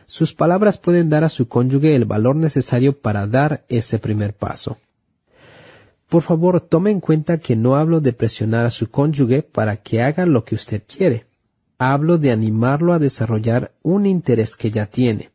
[0.06, 4.78] Sus palabras pueden dar a su cónyuge el valor necesario para dar ese primer paso.
[6.08, 10.02] Por favor, tome en cuenta que no hablo de presionar a su cónyuge para que
[10.02, 11.28] haga lo que usted quiere.
[11.78, 15.30] Hablo de animarlo a desarrollar un interés que ya tiene.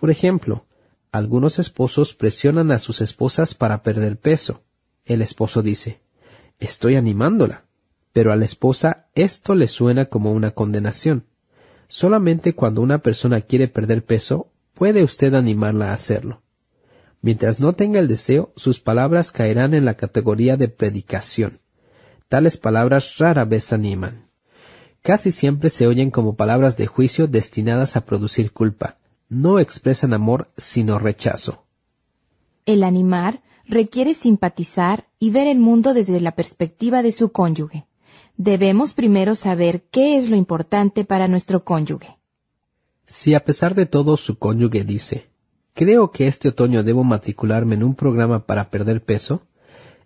[0.00, 0.64] Por ejemplo,
[1.12, 4.62] algunos esposos presionan a sus esposas para perder peso.
[5.04, 6.00] El esposo dice,
[6.58, 7.66] estoy animándola.
[8.14, 11.26] Pero a la esposa esto le suena como una condenación.
[11.86, 16.40] Solamente cuando una persona quiere perder peso, puede usted animarla a hacerlo.
[17.20, 21.60] Mientras no tenga el deseo, sus palabras caerán en la categoría de predicación.
[22.30, 24.30] Tales palabras rara vez animan.
[25.02, 28.96] Casi siempre se oyen como palabras de juicio destinadas a producir culpa.
[29.30, 31.64] No expresan amor, sino rechazo.
[32.66, 37.86] El animar requiere simpatizar y ver el mundo desde la perspectiva de su cónyuge.
[38.36, 42.18] Debemos primero saber qué es lo importante para nuestro cónyuge.
[43.06, 45.30] Si a pesar de todo su cónyuge dice,
[45.74, 49.42] creo que este otoño debo matricularme en un programa para perder peso,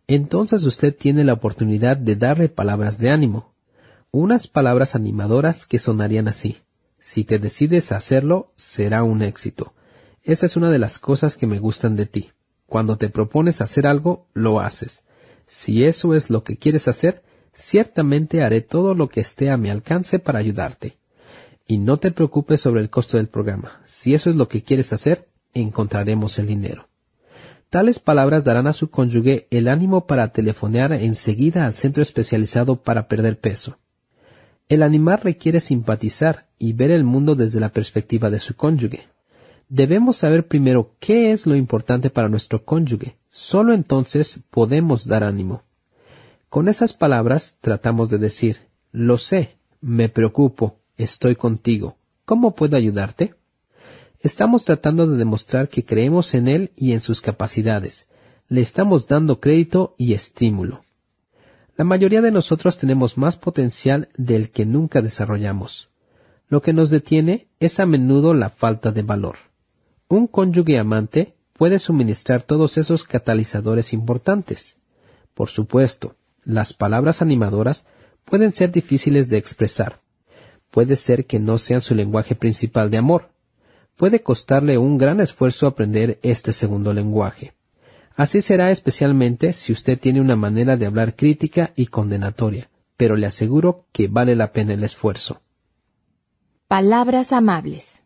[0.07, 3.55] entonces usted tiene la oportunidad de darle palabras de ánimo,
[4.11, 6.59] unas palabras animadoras que sonarían así.
[7.05, 9.75] Si te decides a hacerlo, será un éxito.
[10.23, 12.31] Esa es una de las cosas que me gustan de ti.
[12.65, 15.05] Cuando te propones hacer algo, lo haces.
[15.47, 19.69] Si eso es lo que quieres hacer, ciertamente haré todo lo que esté a mi
[19.69, 20.97] alcance para ayudarte.
[21.67, 23.83] Y no te preocupes sobre el costo del programa.
[23.85, 26.89] Si eso es lo que quieres hacer, encontraremos el dinero.
[27.69, 33.09] Tales palabras darán a su cónyuge el ánimo para telefonear enseguida al centro especializado para
[33.09, 33.77] perder peso.
[34.69, 39.09] El animar requiere simpatizar y ver el mundo desde la perspectiva de su cónyuge.
[39.69, 43.17] Debemos saber primero qué es lo importante para nuestro cónyuge.
[43.31, 45.65] Solo entonces podemos dar ánimo.
[46.49, 51.97] Con esas palabras tratamos de decir, lo sé, me preocupo, estoy contigo.
[52.25, 53.35] ¿Cómo puedo ayudarte?
[54.21, 58.07] Estamos tratando de demostrar que creemos en él y en sus capacidades.
[58.49, 60.85] Le estamos dando crédito y estímulo.
[61.77, 65.89] La mayoría de nosotros tenemos más potencial del que nunca desarrollamos.
[66.49, 69.39] Lo que nos detiene es a menudo la falta de valor.
[70.07, 74.77] Un cónyuge amante puede suministrar todos esos catalizadores importantes.
[75.35, 76.15] Por supuesto,
[76.45, 77.87] las palabras animadoras
[78.25, 80.01] pueden ser difíciles de expresar.
[80.71, 83.31] Puede ser que no sean su lenguaje principal de amor.
[83.97, 87.54] Puede costarle un gran esfuerzo aprender este segundo lenguaje.
[88.17, 93.27] Así será especialmente si usted tiene una manera de hablar crítica y condenatoria, pero le
[93.27, 95.41] aseguro que vale la pena el esfuerzo.
[96.69, 98.01] Palabras amables.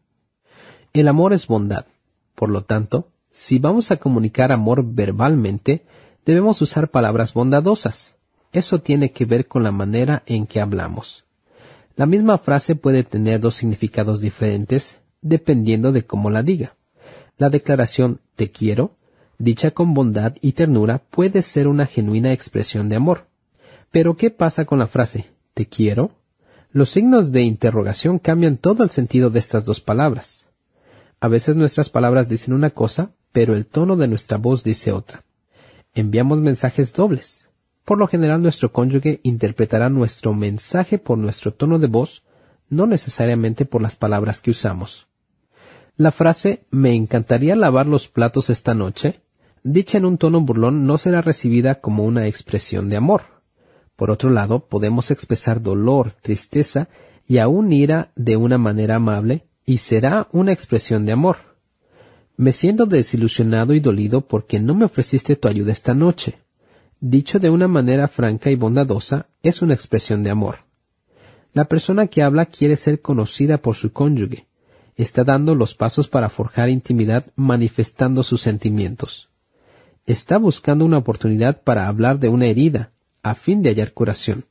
[0.95, 1.85] El amor es bondad.
[2.35, 5.85] Por lo tanto, si vamos a comunicar amor verbalmente,
[6.25, 8.17] debemos usar palabras bondadosas.
[8.53, 11.25] Eso tiene que ver con la manera en que hablamos.
[11.97, 16.77] La misma frase puede tener dos significados diferentes dependiendo de cómo la diga.
[17.37, 18.98] La declaración te quiero,
[19.39, 23.27] dicha con bondad y ternura, puede ser una genuina expresión de amor.
[23.91, 26.11] Pero ¿qué pasa con la frase te quiero?
[26.71, 30.47] Los signos de interrogación cambian todo el sentido de estas dos palabras.
[31.21, 35.25] A veces nuestras palabras dicen una cosa, pero el tono de nuestra voz dice otra.
[35.95, 37.49] Enviamos mensajes dobles.
[37.85, 42.23] Por lo general nuestro cónyuge interpretará nuestro mensaje por nuestro tono de voz,
[42.69, 45.09] no necesariamente por las palabras que usamos.
[45.97, 49.23] La frase me encantaría lavar los platos esta noche,
[49.63, 53.23] dicha en un tono burlón, no será recibida como una expresión de amor.
[53.97, 56.89] Por otro lado, podemos expresar dolor, tristeza
[57.27, 61.37] y aún ira de una manera amable, y será una expresión de amor.
[62.37, 66.39] Me siento desilusionado y dolido porque no me ofreciste tu ayuda esta noche
[67.01, 70.61] dicho de una manera franca y bondadosa, es una expresión de amor.
[71.53, 74.47] La persona que habla quiere ser conocida por su cónyuge.
[74.97, 79.31] Está dando los pasos para forjar intimidad manifestando sus sentimientos.
[80.09, 82.93] Está buscando una oportunidad para hablar de una herida,
[83.23, 84.47] a fin de hallar curación.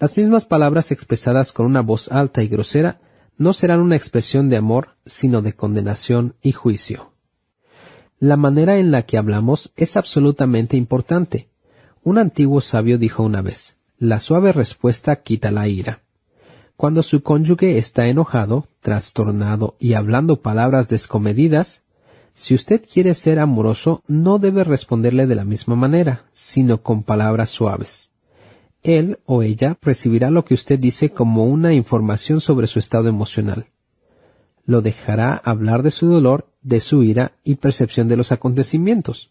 [0.00, 3.00] Las mismas palabras expresadas con una voz alta y grosera
[3.36, 7.12] no serán una expresión de amor, sino de condenación y juicio.
[8.18, 11.50] La manera en la que hablamos es absolutamente importante,
[12.02, 16.02] un antiguo sabio dijo una vez, la suave respuesta quita la ira.
[16.76, 21.84] Cuando su cónyuge está enojado, trastornado y hablando palabras descomedidas,
[22.40, 27.50] si usted quiere ser amoroso, no debe responderle de la misma manera, sino con palabras
[27.50, 28.08] suaves.
[28.82, 33.66] Él o ella recibirá lo que usted dice como una información sobre su estado emocional.
[34.64, 39.30] Lo dejará hablar de su dolor, de su ira y percepción de los acontecimientos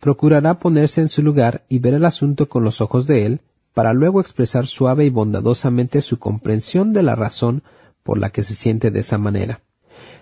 [0.00, 3.40] procurará ponerse en su lugar y ver el asunto con los ojos de él,
[3.74, 7.62] para luego expresar suave y bondadosamente su comprensión de la razón
[8.02, 9.60] por la que se siente de esa manera.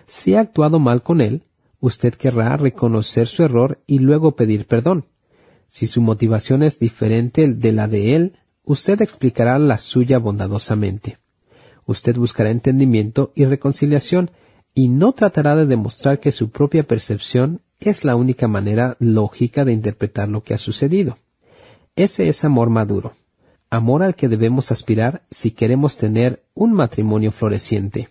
[0.05, 1.43] Si ha actuado mal con él,
[1.79, 5.05] usted querrá reconocer su error y luego pedir perdón.
[5.67, 11.19] Si su motivación es diferente de la de él, usted explicará la suya bondadosamente.
[11.85, 14.31] Usted buscará entendimiento y reconciliación
[14.73, 19.73] y no tratará de demostrar que su propia percepción es la única manera lógica de
[19.73, 21.17] interpretar lo que ha sucedido.
[21.95, 23.15] Ese es amor maduro,
[23.69, 28.09] amor al que debemos aspirar si queremos tener un matrimonio floreciente.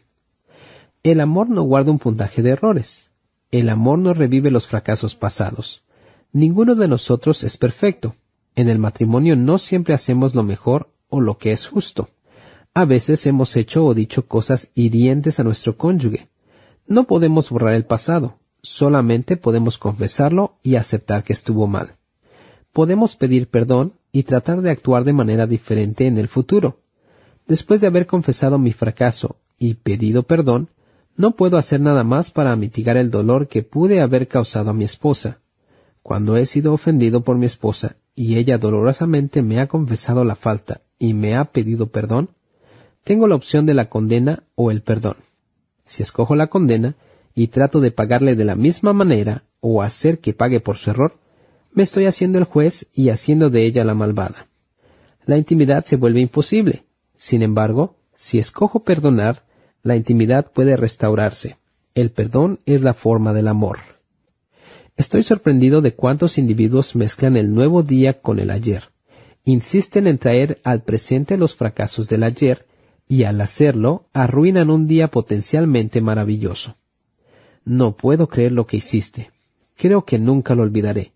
[1.02, 3.07] El amor no guarda un puntaje de errores.
[3.50, 5.82] El amor no revive los fracasos pasados.
[6.32, 8.14] Ninguno de nosotros es perfecto.
[8.54, 12.10] En el matrimonio no siempre hacemos lo mejor o lo que es justo.
[12.74, 16.28] A veces hemos hecho o dicho cosas hirientes a nuestro cónyuge.
[16.86, 21.96] No podemos borrar el pasado, solamente podemos confesarlo y aceptar que estuvo mal.
[22.72, 26.80] Podemos pedir perdón y tratar de actuar de manera diferente en el futuro.
[27.46, 30.68] Después de haber confesado mi fracaso y pedido perdón,
[31.18, 34.84] no puedo hacer nada más para mitigar el dolor que pude haber causado a mi
[34.84, 35.40] esposa.
[36.00, 40.80] Cuando he sido ofendido por mi esposa y ella dolorosamente me ha confesado la falta
[40.96, 42.30] y me ha pedido perdón,
[43.02, 45.16] tengo la opción de la condena o el perdón.
[45.86, 46.94] Si escojo la condena
[47.34, 51.18] y trato de pagarle de la misma manera o hacer que pague por su error,
[51.72, 54.46] me estoy haciendo el juez y haciendo de ella la malvada.
[55.26, 56.84] La intimidad se vuelve imposible.
[57.16, 59.47] Sin embargo, si escojo perdonar,
[59.82, 61.58] la intimidad puede restaurarse.
[61.94, 63.78] El perdón es la forma del amor.
[64.96, 68.90] Estoy sorprendido de cuántos individuos mezclan el nuevo día con el ayer.
[69.44, 72.66] Insisten en traer al presente los fracasos del ayer
[73.06, 76.76] y al hacerlo arruinan un día potencialmente maravilloso.
[77.64, 79.30] No puedo creer lo que hiciste.
[79.76, 81.12] Creo que nunca lo olvidaré.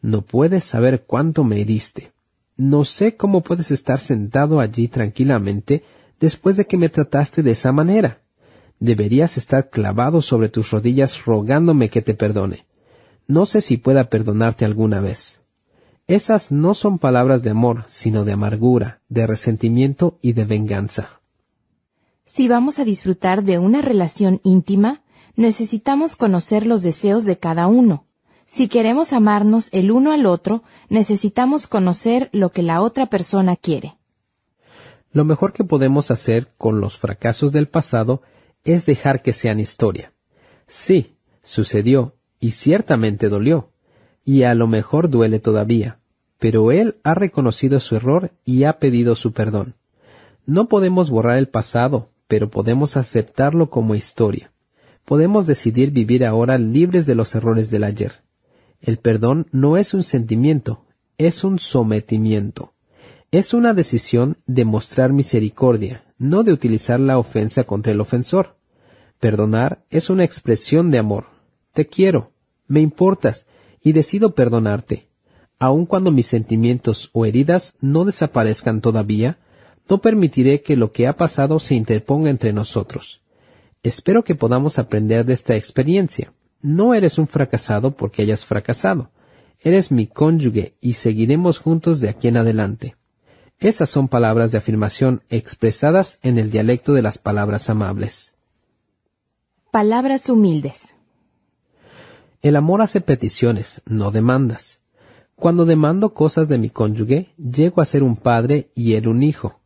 [0.00, 2.12] No puedes saber cuánto me heriste.
[2.56, 5.82] No sé cómo puedes estar sentado allí tranquilamente
[6.22, 8.22] después de que me trataste de esa manera.
[8.78, 12.64] Deberías estar clavado sobre tus rodillas rogándome que te perdone.
[13.26, 15.40] No sé si pueda perdonarte alguna vez.
[16.06, 21.20] Esas no son palabras de amor, sino de amargura, de resentimiento y de venganza.
[22.24, 25.02] Si vamos a disfrutar de una relación íntima,
[25.34, 28.06] necesitamos conocer los deseos de cada uno.
[28.46, 33.96] Si queremos amarnos el uno al otro, necesitamos conocer lo que la otra persona quiere.
[35.12, 38.22] Lo mejor que podemos hacer con los fracasos del pasado
[38.64, 40.12] es dejar que sean historia.
[40.66, 43.70] Sí, sucedió y ciertamente dolió,
[44.24, 45.98] y a lo mejor duele todavía,
[46.38, 49.74] pero él ha reconocido su error y ha pedido su perdón.
[50.46, 54.50] No podemos borrar el pasado, pero podemos aceptarlo como historia.
[55.04, 58.22] Podemos decidir vivir ahora libres de los errores del ayer.
[58.80, 60.84] El perdón no es un sentimiento,
[61.18, 62.71] es un sometimiento.
[63.32, 68.58] Es una decisión de mostrar misericordia, no de utilizar la ofensa contra el ofensor.
[69.20, 71.28] Perdonar es una expresión de amor.
[71.72, 72.32] Te quiero,
[72.66, 73.46] me importas
[73.80, 75.08] y decido perdonarte.
[75.58, 79.38] Aun cuando mis sentimientos o heridas no desaparezcan todavía,
[79.88, 83.22] no permitiré que lo que ha pasado se interponga entre nosotros.
[83.82, 86.34] Espero que podamos aprender de esta experiencia.
[86.60, 89.10] No eres un fracasado porque hayas fracasado.
[89.58, 92.96] Eres mi cónyuge y seguiremos juntos de aquí en adelante.
[93.62, 98.32] Esas son palabras de afirmación expresadas en el dialecto de las palabras amables.
[99.70, 100.96] Palabras humildes.
[102.42, 104.80] El amor hace peticiones, no demandas.
[105.36, 109.60] Cuando demando cosas de mi cónyuge, llego a ser un padre y él un hijo.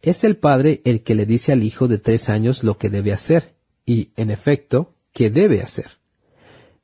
[0.00, 3.12] Es el padre el que le dice al hijo de tres años lo que debe
[3.12, 3.54] hacer,
[3.86, 6.00] y, en efecto, qué debe hacer.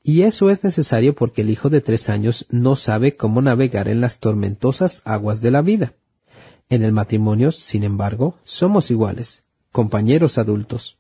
[0.04, 4.00] Y eso es necesario porque el hijo de tres años no sabe cómo navegar en
[4.00, 5.94] las tormentosas aguas de la vida.
[6.70, 10.98] En el matrimonio, sin embargo, somos iguales, compañeros adultos.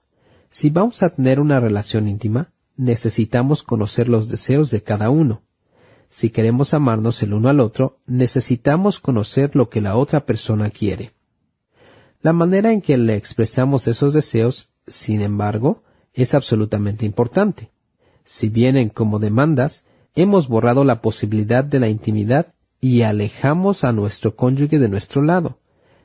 [0.50, 5.42] Si vamos a tener una relación íntima, necesitamos conocer los deseos de cada uno.
[6.08, 11.12] Si queremos amarnos el uno al otro, necesitamos conocer lo que la otra persona quiere.
[12.22, 15.82] La manera en que le expresamos esos deseos, sin embargo,
[16.14, 17.70] es absolutamente importante.
[18.24, 24.36] Si vienen como demandas, hemos borrado la posibilidad de la intimidad y alejamos a nuestro
[24.36, 25.58] cónyuge de nuestro lado.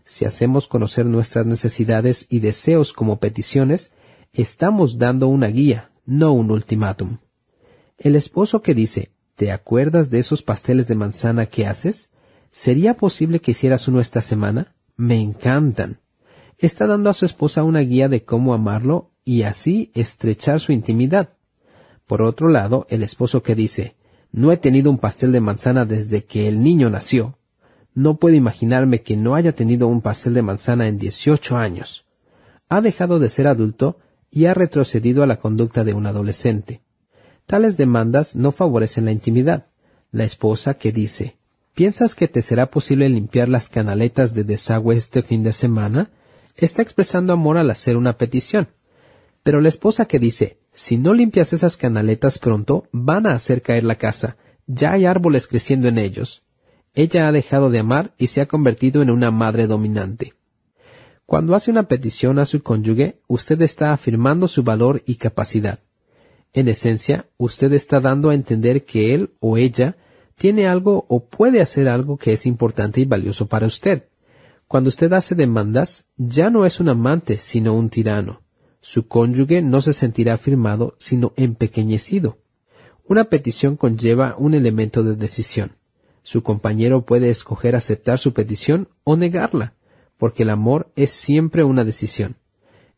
[0.06, 3.92] Si hacemos conocer nuestras necesidades y deseos como peticiones,
[4.34, 7.18] estamos dando una guía, no un ultimátum.
[7.98, 12.10] El esposo que dice, ¿te acuerdas de esos pasteles de manzana que haces?
[12.52, 14.76] ¿Sería posible que hicieras uno esta semana?
[14.96, 16.00] Me encantan.
[16.58, 21.30] Está dando a su esposa una guía de cómo amarlo y así estrechar su intimidad.
[22.08, 23.96] Por otro lado, el esposo que dice,
[24.34, 27.38] No he tenido un pastel de manzana desde que el niño nació.
[27.94, 32.06] No puedo imaginarme que no haya tenido un pastel de manzana en 18 años.
[32.68, 34.00] Ha dejado de ser adulto
[34.32, 36.82] y ha retrocedido a la conducta de un adolescente.
[37.46, 39.68] Tales demandas no favorecen la intimidad.
[40.12, 41.38] La esposa que dice,
[41.76, 46.10] ¿piensas que te será posible limpiar las canaletas de desagüe este fin de semana?
[46.56, 48.70] está expresando amor al hacer una petición.
[49.44, 53.84] Pero la esposa que dice, si no limpias esas canaletas pronto, van a hacer caer
[53.84, 54.38] la casa.
[54.66, 56.44] Ya hay árboles creciendo en ellos.
[56.96, 60.34] Ella ha dejado de amar y se ha convertido en una madre dominante.
[61.26, 65.80] Cuando hace una petición a su cónyuge, usted está afirmando su valor y capacidad.
[66.54, 69.98] En esencia, usted está dando a entender que él o ella
[70.36, 74.10] tiene algo o puede hacer algo que es importante y valioso para usted.
[74.68, 78.43] Cuando usted hace demandas, ya no es un amante, sino un tirano.
[78.86, 82.40] Su cónyuge no se sentirá afirmado, sino empequeñecido.
[83.08, 85.78] Una petición conlleva un elemento de decisión.
[86.22, 89.74] Su compañero puede escoger aceptar su petición o negarla,
[90.18, 92.36] porque el amor es siempre una decisión.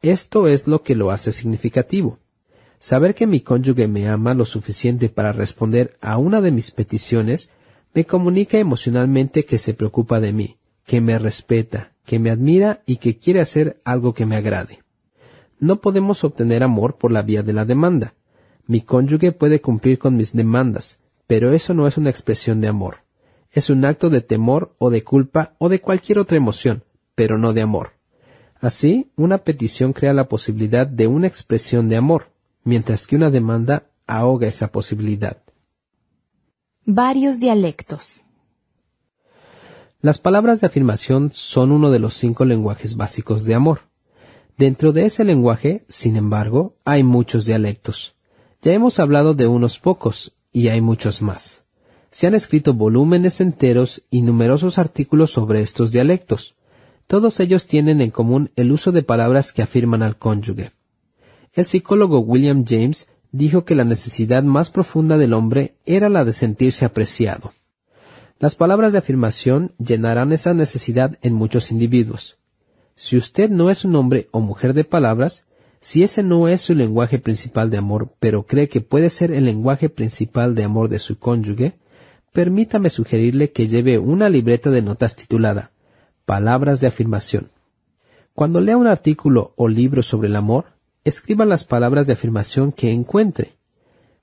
[0.02, 2.18] Esto es lo que lo hace significativo.
[2.80, 7.52] Saber que mi cónyuge me ama lo suficiente para responder a una de mis peticiones
[7.94, 12.98] me comunica emocionalmente que se preocupa de mí, que me respeta, que me admira y
[12.98, 14.85] que quiere hacer algo que me agrade.
[15.60, 18.14] No podemos obtener amor por la vía de la demanda.
[18.68, 23.04] Mi cónyuge puede cumplir con mis demandas, pero eso no es una expresión de amor.
[23.52, 26.84] Es un acto de temor o de culpa o de cualquier otra emoción,
[27.16, 27.92] pero no de amor.
[28.60, 32.32] Así, una petición crea la posibilidad de una expresión de amor,
[32.64, 35.38] mientras que una demanda ahoga esa posibilidad.
[36.86, 38.24] Varios dialectos.
[40.02, 43.82] Las palabras de afirmación son uno de los cinco lenguajes básicos de amor.
[44.58, 48.16] Dentro de ese lenguaje, sin embargo, hay muchos dialectos.
[48.62, 51.64] Ya hemos hablado de unos pocos, y hay muchos más.
[52.10, 56.56] Se han escrito volúmenes enteros y numerosos artículos sobre estos dialectos.
[57.08, 60.72] Todos ellos tienen en común el uso de palabras que afirman al cónyuge.
[61.52, 66.32] El psicólogo William James dijo que la necesidad más profunda del hombre era la de
[66.32, 67.54] sentirse apreciado.
[68.40, 72.38] Las palabras de afirmación llenarán esa necesidad en muchos individuos.
[72.98, 75.44] Si usted no es un hombre o mujer de palabras,
[75.82, 79.46] si ese no es su lenguaje principal de amor, pero cree que puede ser el
[79.46, 81.78] lenguaje principal de amor de su cónyuge,
[82.32, 85.72] permítame sugerirle que lleve una libreta de notas titulada
[86.26, 87.52] Palabras de afirmación.
[88.34, 90.66] Cuando lea un artículo o libro sobre el amor,
[91.04, 93.58] escriba las palabras de afirmación que encuentre.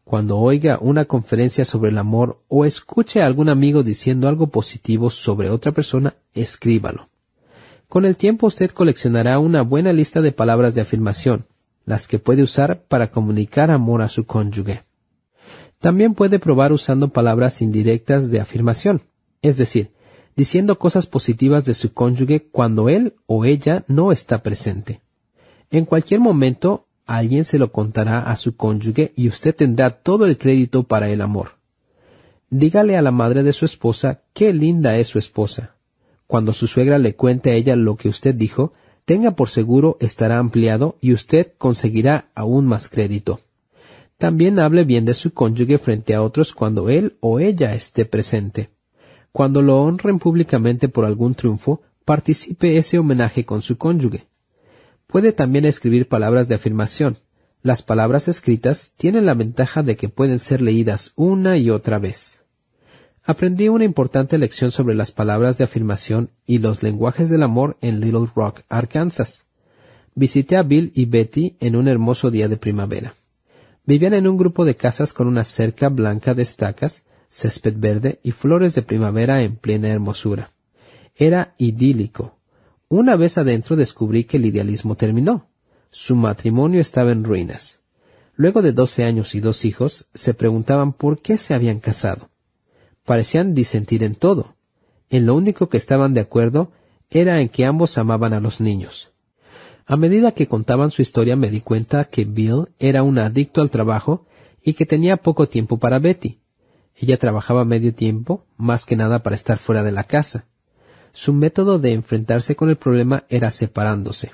[0.04, 5.10] Cuando oiga una conferencia sobre el amor o escuche a algún amigo diciendo algo positivo
[5.10, 7.11] sobre otra persona, escríbalo.
[7.92, 11.44] Con el tiempo usted coleccionará una buena lista de palabras de afirmación,
[11.84, 14.84] las que puede usar para comunicar amor a su cónyuge.
[15.78, 19.02] También puede probar usando palabras indirectas de afirmación,
[19.42, 19.90] es decir,
[20.34, 25.02] diciendo cosas positivas de su cónyuge cuando él o ella no está presente.
[25.70, 30.38] En cualquier momento, alguien se lo contará a su cónyuge y usted tendrá todo el
[30.38, 31.58] crédito para el amor.
[32.48, 35.71] Dígale a la madre de su esposa qué linda es su esposa,
[36.32, 38.72] cuando su suegra le cuente a ella lo que usted dijo,
[39.04, 43.40] tenga por seguro estará ampliado y usted conseguirá aún más crédito.
[44.16, 48.70] También hable bien de su cónyuge frente a otros cuando él o ella esté presente.
[49.30, 54.26] Cuando lo honren públicamente por algún triunfo, participe ese homenaje con su cónyuge.
[55.06, 57.18] Puede también escribir palabras de afirmación.
[57.60, 62.41] Las palabras escritas tienen la ventaja de que pueden ser leídas una y otra vez
[63.24, 68.00] aprendí una importante lección sobre las palabras de afirmación y los lenguajes del amor en
[68.00, 69.46] Little Rock, Arkansas.
[70.14, 73.14] Visité a Bill y Betty en un hermoso día de primavera.
[73.86, 78.32] Vivían en un grupo de casas con una cerca blanca de estacas, césped verde y
[78.32, 80.52] flores de primavera en plena hermosura.
[81.16, 82.36] Era idílico.
[82.88, 85.48] Una vez adentro descubrí que el idealismo terminó.
[85.90, 87.80] Su matrimonio estaba en ruinas.
[88.34, 92.32] Luego de doce años y dos hijos, se preguntaban por qué se habían casado
[93.04, 94.56] parecían disentir en todo.
[95.10, 96.72] En lo único que estaban de acuerdo
[97.10, 99.12] era en que ambos amaban a los niños.
[99.86, 103.70] A medida que contaban su historia me di cuenta que Bill era un adicto al
[103.70, 104.26] trabajo
[104.62, 106.38] y que tenía poco tiempo para Betty.
[106.96, 110.46] Ella trabajaba medio tiempo, más que nada para estar fuera de la casa.
[111.12, 114.32] Su método de enfrentarse con el problema era separándose.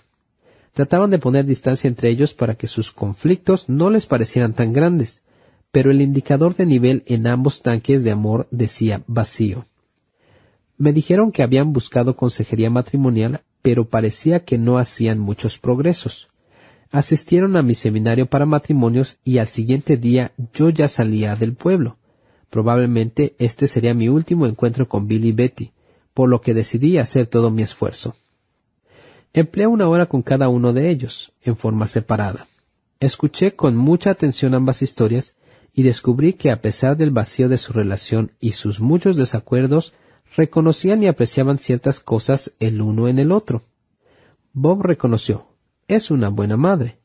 [0.75, 5.23] Trataban de poner distancia entre ellos para que sus conflictos no les parecieran tan grandes,
[5.71, 9.67] pero el indicador de nivel en ambos tanques de amor decía vacío.
[10.77, 16.29] Me dijeron que habían buscado consejería matrimonial, pero parecía que no hacían muchos progresos.
[16.91, 21.97] Asistieron a mi seminario para matrimonios y al siguiente día yo ya salía del pueblo.
[22.49, 25.73] Probablemente este sería mi último encuentro con Bill y Betty,
[26.15, 28.17] por lo que decidí hacer todo mi esfuerzo.
[29.35, 32.47] Empleé una hora con cada uno de ellos, en forma separada.
[33.01, 35.35] Escuché con mucha atención ambas historias
[35.73, 39.93] y descubrí que a pesar del vacío de su relación y sus muchos desacuerdos,
[40.37, 43.63] reconocían y apreciaban ciertas cosas el uno en el otro.
[44.53, 45.47] Bob reconoció,
[45.87, 46.99] es una buena madre,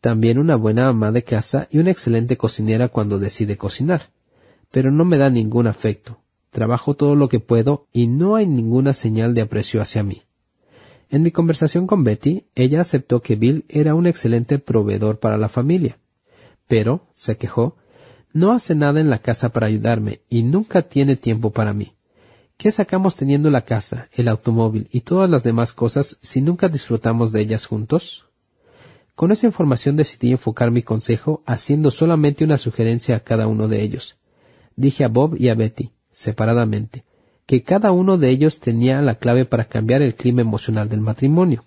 [0.00, 4.10] también una buena ama de casa y una excelente cocinera cuando decide cocinar,
[4.70, 6.18] pero no me da ningún afecto.
[6.50, 10.22] Trabajo todo lo que puedo y no hay ninguna señal de aprecio hacia mí.
[11.10, 15.48] En mi conversación con Betty, ella aceptó que Bill era un excelente proveedor para la
[15.48, 15.98] familia.
[16.66, 17.76] Pero, se quejó,
[18.34, 21.94] no hace nada en la casa para ayudarme y nunca tiene tiempo para mí.
[22.56, 27.32] ¿Qué sacamos teniendo la casa, el automóvil y todas las demás cosas si nunca disfrutamos
[27.32, 28.26] de ellas juntos?
[29.14, 33.82] Con esa información decidí enfocar mi consejo haciendo solamente una sugerencia a cada uno de
[33.82, 34.16] ellos.
[34.74, 37.04] Dije a Bob y a Betty, separadamente,
[37.46, 41.64] que cada uno de ellos tenía la clave para cambiar el clima emocional del matrimonio.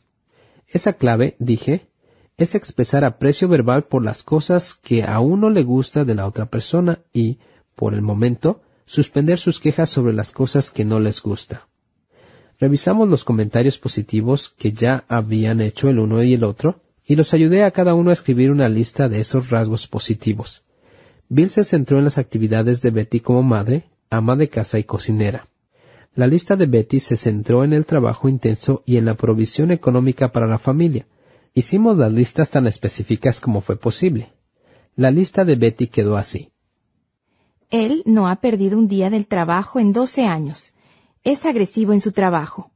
[0.68, 1.87] Esa clave, dije,
[2.38, 6.46] es expresar aprecio verbal por las cosas que a uno le gusta de la otra
[6.46, 7.40] persona y,
[7.76, 11.68] por el momento, suspender sus quejas sobre las cosas que no les gusta.
[12.60, 17.34] Revisamos los comentarios positivos que ya habían hecho el uno y el otro, y los
[17.34, 20.64] ayudé a cada uno a escribir una lista de esos rasgos positivos.
[21.30, 25.48] Bill se centró en las actividades de Betty como madre, ama de casa y cocinera.
[26.16, 30.32] La lista de Betty se centró en el trabajo intenso y en la provisión económica
[30.32, 31.06] para la familia.
[31.58, 34.32] Hicimos las listas tan específicas como fue posible.
[34.96, 36.52] La lista de Betty quedó así.
[37.72, 40.76] Él no ha perdido un día del trabajo en 12 años.
[41.24, 42.70] Es agresivo en su trabajo.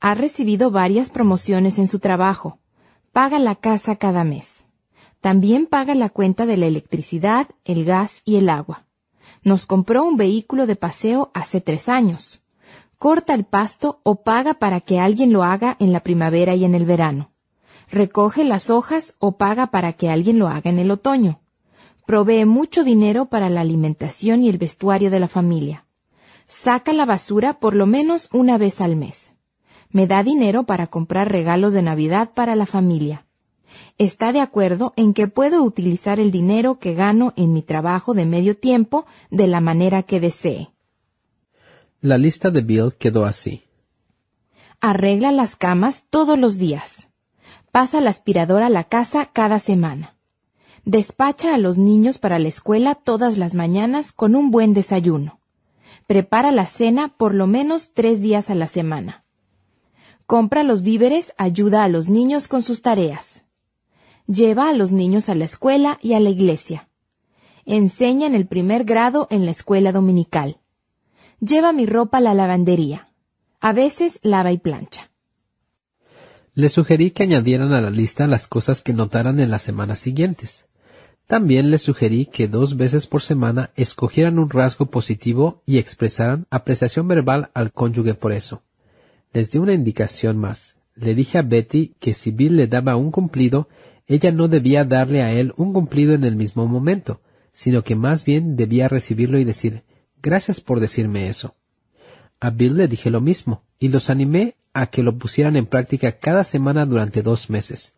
[0.00, 2.58] Ha recibido varias promociones en su trabajo.
[3.12, 4.50] Paga la casa cada mes.
[5.20, 8.84] También paga la cuenta de la electricidad, el gas y el agua.
[9.44, 12.42] Nos compró un vehículo de paseo hace tres años.
[12.98, 16.74] Corta el pasto o paga para que alguien lo haga en la primavera y en
[16.74, 17.30] el verano.
[17.90, 21.40] Recoge las hojas o paga para que alguien lo haga en el otoño
[22.08, 25.84] provee mucho dinero para la alimentación y el vestuario de la familia.
[26.46, 29.34] Saca la basura por lo menos una vez al mes.
[29.90, 33.26] Me da dinero para comprar regalos de Navidad para la familia.
[33.98, 38.24] Está de acuerdo en que puedo utilizar el dinero que gano en mi trabajo de
[38.24, 40.70] medio tiempo de la manera que desee.
[42.00, 43.64] La lista de Bill quedó así.
[44.80, 47.07] Arregla las camas todos los días.
[47.78, 50.16] Pasa la aspiradora a la casa cada semana.
[50.84, 55.38] Despacha a los niños para la escuela todas las mañanas con un buen desayuno.
[56.08, 59.22] Prepara la cena por lo menos tres días a la semana.
[60.26, 63.44] Compra los víveres, ayuda a los niños con sus tareas.
[64.26, 66.88] Lleva a los niños a la escuela y a la iglesia.
[67.64, 70.58] Enseña en el primer grado en la escuela dominical.
[71.38, 73.12] Lleva mi ropa a la lavandería.
[73.60, 75.07] A veces lava y plancha.
[76.58, 80.64] Le sugerí que añadieran a la lista las cosas que notaran en las semanas siguientes.
[81.28, 87.06] También les sugerí que dos veces por semana escogieran un rasgo positivo y expresaran apreciación
[87.06, 88.64] verbal al cónyuge por eso.
[89.32, 90.74] Les di una indicación más.
[90.96, 93.68] Le dije a Betty que si Bill le daba un cumplido,
[94.08, 97.20] ella no debía darle a él un cumplido en el mismo momento,
[97.52, 99.84] sino que más bien debía recibirlo y decir
[100.20, 101.54] gracias por decirme eso.
[102.40, 106.12] A Bill le dije lo mismo, y los animé a que lo pusieran en práctica
[106.18, 107.94] cada semana durante dos meses,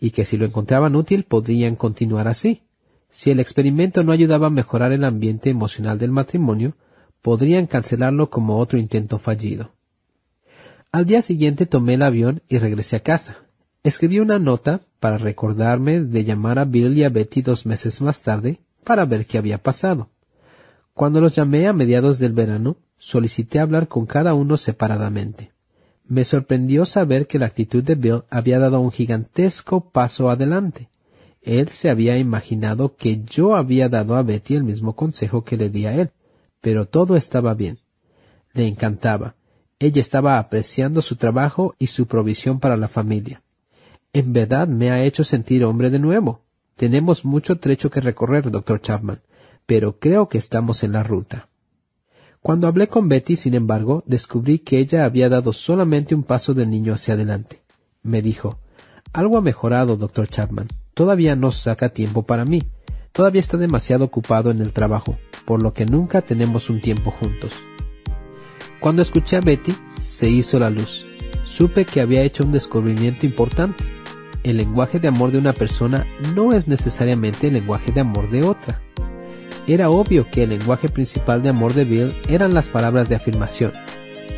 [0.00, 2.62] y que si lo encontraban útil podrían continuar así.
[3.10, 6.76] Si el experimento no ayudaba a mejorar el ambiente emocional del matrimonio,
[7.22, 9.70] podrían cancelarlo como otro intento fallido.
[10.90, 13.38] Al día siguiente tomé el avión y regresé a casa.
[13.84, 18.22] Escribí una nota para recordarme de llamar a Bill y a Betty dos meses más
[18.22, 20.10] tarde para ver qué había pasado.
[20.92, 25.52] Cuando los llamé a mediados del verano, solicité hablar con cada uno separadamente.
[26.06, 30.88] Me sorprendió saber que la actitud de Bill había dado un gigantesco paso adelante.
[31.42, 35.68] Él se había imaginado que yo había dado a Betty el mismo consejo que le
[35.68, 36.12] di a él,
[36.62, 37.78] pero todo estaba bien.
[38.54, 39.34] Le encantaba.
[39.78, 43.42] Ella estaba apreciando su trabajo y su provisión para la familia.
[44.14, 46.40] En verdad me ha hecho sentir hombre de nuevo.
[46.74, 49.20] Tenemos mucho trecho que recorrer, doctor Chapman,
[49.66, 51.50] pero creo que estamos en la ruta.
[52.44, 56.68] Cuando hablé con Betty, sin embargo, descubrí que ella había dado solamente un paso del
[56.68, 57.62] niño hacia adelante.
[58.02, 58.58] Me dijo,
[59.14, 62.62] algo ha mejorado, doctor Chapman todavía no saca tiempo para mí.
[63.12, 65.16] Todavía está demasiado ocupado en el trabajo,
[65.46, 67.62] por lo que nunca tenemos un tiempo juntos.
[68.78, 71.06] Cuando escuché a Betty, se hizo la luz.
[71.44, 73.84] Supe que había hecho un descubrimiento importante.
[74.42, 78.42] El lenguaje de amor de una persona no es necesariamente el lenguaje de amor de
[78.42, 78.82] otra.
[79.66, 83.72] Era obvio que el lenguaje principal de amor de Bill eran las palabras de afirmación.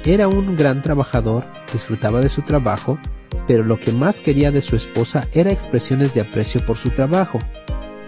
[0.04, 2.96] Era un gran trabajador, disfrutaba de su trabajo,
[3.48, 7.40] pero lo que más quería de su esposa era expresiones de aprecio por su trabajo.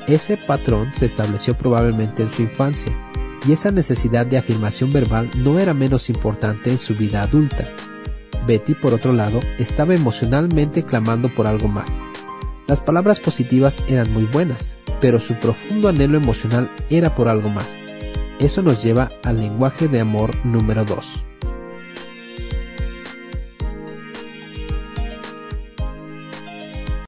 [0.07, 2.97] Ese patrón se estableció probablemente en su infancia,
[3.47, 7.69] y esa necesidad de afirmación verbal no era menos importante en su vida adulta.
[8.47, 11.91] Betty, por otro lado, estaba emocionalmente clamando por algo más.
[12.69, 17.67] Las palabras positivas eran muy buenas, pero su profundo anhelo emocional era por algo más.
[18.41, 21.25] Eso nos lleva al lenguaje de amor número 2.